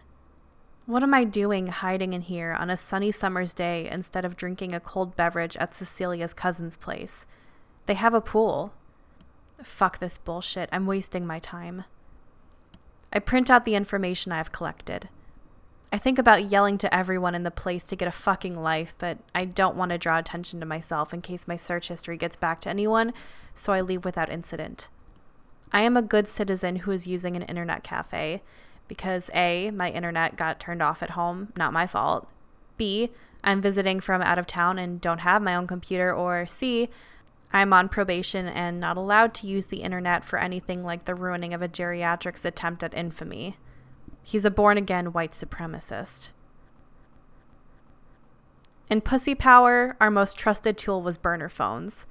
What 0.85 1.01
am 1.01 1.13
I 1.13 1.23
doing 1.23 1.67
hiding 1.67 2.11
in 2.11 2.21
here 2.21 2.51
on 2.51 2.69
a 2.69 2.75
sunny 2.75 3.09
summer's 3.09 3.53
day 3.53 3.87
instead 3.89 4.25
of 4.25 4.35
drinking 4.35 4.73
a 4.73 4.81
cold 4.81 5.15
beverage 5.15 5.55
at 5.55 5.73
Cecilia's 5.73 6.33
cousin's 6.33 6.75
place? 6.75 7.25
They 7.85 7.93
have 7.93 8.13
a 8.13 8.19
pool. 8.19 8.73
Fuck 9.61 9.99
this 9.99 10.17
bullshit. 10.17 10.67
I'm 10.73 10.85
wasting 10.85 11.25
my 11.25 11.39
time. 11.39 11.85
I 13.13 13.19
print 13.19 13.49
out 13.49 13.63
the 13.63 13.75
information 13.75 14.33
I 14.33 14.37
have 14.37 14.51
collected. 14.51 15.07
I 15.93 15.97
think 15.97 16.19
about 16.19 16.49
yelling 16.51 16.77
to 16.79 16.93
everyone 16.93 17.35
in 17.35 17.43
the 17.43 17.51
place 17.51 17.85
to 17.85 17.95
get 17.95 18.07
a 18.09 18.11
fucking 18.11 18.61
life, 18.61 18.93
but 18.97 19.19
I 19.33 19.45
don't 19.45 19.77
want 19.77 19.91
to 19.91 19.97
draw 19.97 20.17
attention 20.17 20.59
to 20.59 20.65
myself 20.65 21.13
in 21.13 21.21
case 21.21 21.47
my 21.47 21.55
search 21.55 21.87
history 21.87 22.17
gets 22.17 22.35
back 22.35 22.59
to 22.61 22.69
anyone, 22.69 23.13
so 23.53 23.71
I 23.71 23.79
leave 23.79 24.03
without 24.03 24.31
incident. 24.31 24.89
I 25.71 25.81
am 25.81 25.95
a 25.95 26.01
good 26.01 26.27
citizen 26.27 26.77
who 26.77 26.91
is 26.91 27.07
using 27.07 27.37
an 27.37 27.43
internet 27.43 27.83
cafe, 27.83 28.41
because 28.93 29.31
A, 29.33 29.71
my 29.71 29.89
internet 29.89 30.35
got 30.35 30.59
turned 30.59 30.79
off 30.79 31.01
at 31.01 31.09
home, 31.11 31.51
not 31.57 31.73
my 31.73 31.87
fault. 31.87 32.29
B, 32.77 33.09
I'm 33.43 33.59
visiting 33.59 33.99
from 33.99 34.21
out 34.21 34.37
of 34.37 34.45
town 34.45 34.77
and 34.77 35.01
don't 35.01 35.21
have 35.21 35.41
my 35.41 35.55
own 35.55 35.65
computer, 35.65 36.13
or 36.13 36.45
C, 36.45 36.89
I'm 37.51 37.73
on 37.73 37.89
probation 37.89 38.45
and 38.45 38.79
not 38.79 38.95
allowed 38.95 39.33
to 39.33 39.47
use 39.47 39.65
the 39.65 39.81
internet 39.81 40.23
for 40.23 40.37
anything 40.37 40.83
like 40.83 41.05
the 41.05 41.15
ruining 41.15 41.55
of 41.55 41.63
a 41.63 41.67
geriatrics 41.67 42.45
attempt 42.45 42.83
at 42.83 42.93
infamy. 42.93 43.57
He's 44.21 44.45
a 44.45 44.51
born 44.51 44.77
again 44.77 45.07
white 45.07 45.31
supremacist. 45.31 46.29
In 48.91 49.01
Pussy 49.01 49.33
Power, 49.33 49.97
our 49.99 50.11
most 50.11 50.37
trusted 50.37 50.77
tool 50.77 51.01
was 51.01 51.17
burner 51.17 51.49
phones. 51.49 52.05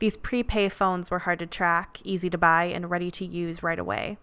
These 0.00 0.18
prepay 0.18 0.68
phones 0.68 1.10
were 1.10 1.20
hard 1.20 1.38
to 1.38 1.46
track, 1.46 2.00
easy 2.04 2.28
to 2.28 2.36
buy, 2.36 2.64
and 2.64 2.90
ready 2.90 3.10
to 3.12 3.24
use 3.24 3.62
right 3.62 3.78
away. 3.78 4.18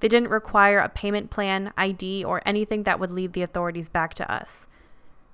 They 0.00 0.08
didn't 0.08 0.30
require 0.30 0.78
a 0.78 0.88
payment 0.88 1.30
plan, 1.30 1.72
ID, 1.76 2.24
or 2.24 2.42
anything 2.44 2.82
that 2.82 3.00
would 3.00 3.10
lead 3.10 3.32
the 3.32 3.42
authorities 3.42 3.88
back 3.88 4.14
to 4.14 4.30
us. 4.30 4.66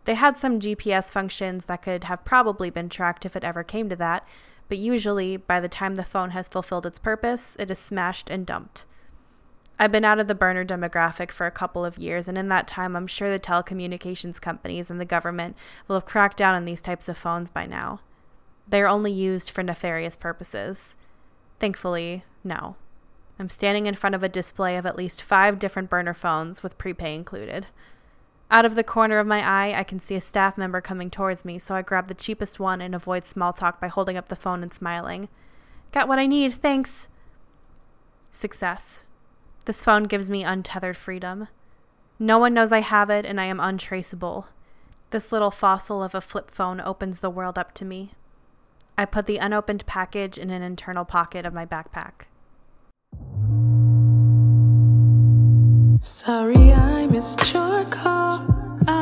They 0.05 0.15
had 0.15 0.37
some 0.37 0.61
GPS 0.61 1.13
functions 1.13 1.67
that 1.67 1.83
could 1.83 2.05
have 2.05 2.25
probably 2.25 2.71
been 2.71 2.89
tracked 2.89 3.25
if 3.25 3.37
it 3.37 3.45
ever 3.45 3.63
came 3.63 3.89
to 3.89 3.97
that, 3.97 4.27
but 4.69 4.79
usually, 4.79 5.37
by 5.37 5.61
the 5.61 5.69
time 5.69 5.95
the 5.95 6.05
phone 6.05 6.31
has 6.31 6.49
fulfilled 6.49 6.87
its 6.87 6.99
purpose, 6.99 7.57
it 7.59 7.71
is 7.71 7.79
smashed 7.79 8.31
and 8.31 8.47
dumped. 8.47 8.87
I've 9.79 9.93
been 9.93 10.05
out 10.05 10.19
of 10.19 10.29
the 10.29 10.35
burner 10.35 10.65
demographic 10.65 11.31
for 11.31 11.47
a 11.47 11.51
couple 11.51 11.85
of 11.85 11.99
years, 11.99 12.29
and 12.29 12.39
in 12.39 12.49
that 12.49 12.69
time, 12.69 12.95
I'm 12.95 13.07
sure 13.07 13.31
the 13.31 13.41
telecommunications 13.41 14.41
companies 14.41 14.91
and 14.91 15.01
the 15.01 15.05
government 15.05 15.57
will 15.89 15.97
have 15.97 16.05
cracked 16.05 16.37
down 16.37 16.55
on 16.55 16.65
these 16.65 16.83
types 16.83 17.09
of 17.09 17.19
phones 17.19 17.51
by 17.51 17.67
now. 17.67 18.01
They 18.69 18.81
are 18.81 18.89
only 18.89 19.13
used 19.13 19.51
for 19.51 19.63
nefarious 19.63 20.17
purposes. 20.17 20.97
Thankfully, 21.59 22.25
no. 22.45 22.77
I'm 23.43 23.49
standing 23.49 23.87
in 23.87 23.95
front 23.95 24.15
of 24.15 24.23
a 24.23 24.29
display 24.29 24.77
of 24.77 24.87
at 24.87 24.95
least 24.95 25.21
five 25.21 25.59
different 25.59 25.91
burner 25.91 26.15
phones 26.15 26.63
with 26.63 26.79
prepay 26.79 27.17
included. 27.17 27.67
Out 28.53 28.65
of 28.65 28.77
the 28.77 28.85
corner 28.85 29.19
of 29.19 29.27
my 29.27 29.41
eye, 29.45 29.77
I 29.77 29.83
can 29.83 29.99
see 29.99 30.15
a 30.15 30.21
staff 30.21 30.57
member 30.57 30.81
coming 30.81 31.11
towards 31.11 31.45
me, 31.45 31.59
so 31.59 31.75
I 31.75 31.83
grab 31.83 32.07
the 32.07 32.15
cheapest 32.15 32.61
one 32.61 32.81
and 32.81 32.95
avoid 32.95 33.25
small 33.25 33.53
talk 33.53 33.81
by 33.81 33.89
holding 33.89 34.17
up 34.17 34.29
the 34.29 34.37
phone 34.37 34.63
and 34.63 34.73
smiling. 34.73 35.29
Got 35.91 36.07
what 36.07 36.21
I 36.21 36.27
need, 36.29 36.53
thanks. 36.53 37.09
Success. 38.31 39.07
This 39.65 39.83
phone 39.83 40.05
gives 40.05 40.31
me 40.31 40.45
untethered 40.45 40.97
freedom. 40.97 41.49
No 42.21 42.39
one 42.39 42.55
knows 42.55 42.71
I 42.71 42.83
have 42.83 43.11
it, 43.11 43.27
and 43.27 43.41
I 43.41 43.47
am 43.47 43.59
untraceable. 43.59 44.47
This 45.11 45.33
little 45.33 45.51
fossil 45.51 46.01
of 46.01 46.15
a 46.15 46.21
flip 46.21 46.49
phone 46.49 46.81
opens 46.81 47.19
the 47.19 47.29
world 47.29 47.59
up 47.59 47.75
to 47.75 47.85
me. 47.85 48.13
I 48.97 49.05
put 49.05 49.27
the 49.27 49.39
unopened 49.39 49.85
package 49.85 50.39
in 50.39 50.51
an 50.51 50.63
internal 50.63 51.05
pocket 51.05 51.45
of 51.45 51.53
my 51.53 51.67
backpack. 51.67 52.27
Sorry, 56.03 56.73
I 56.73 57.07
missed 57.07 57.53
your 57.55 57.85
call. 57.85 58.45
I 58.89 58.99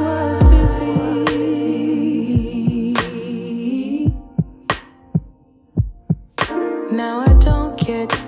was 0.00 0.44
busy. 0.44 1.24
Now 6.92 7.20
I 7.26 7.32
don't 7.40 7.76
get 7.76 8.21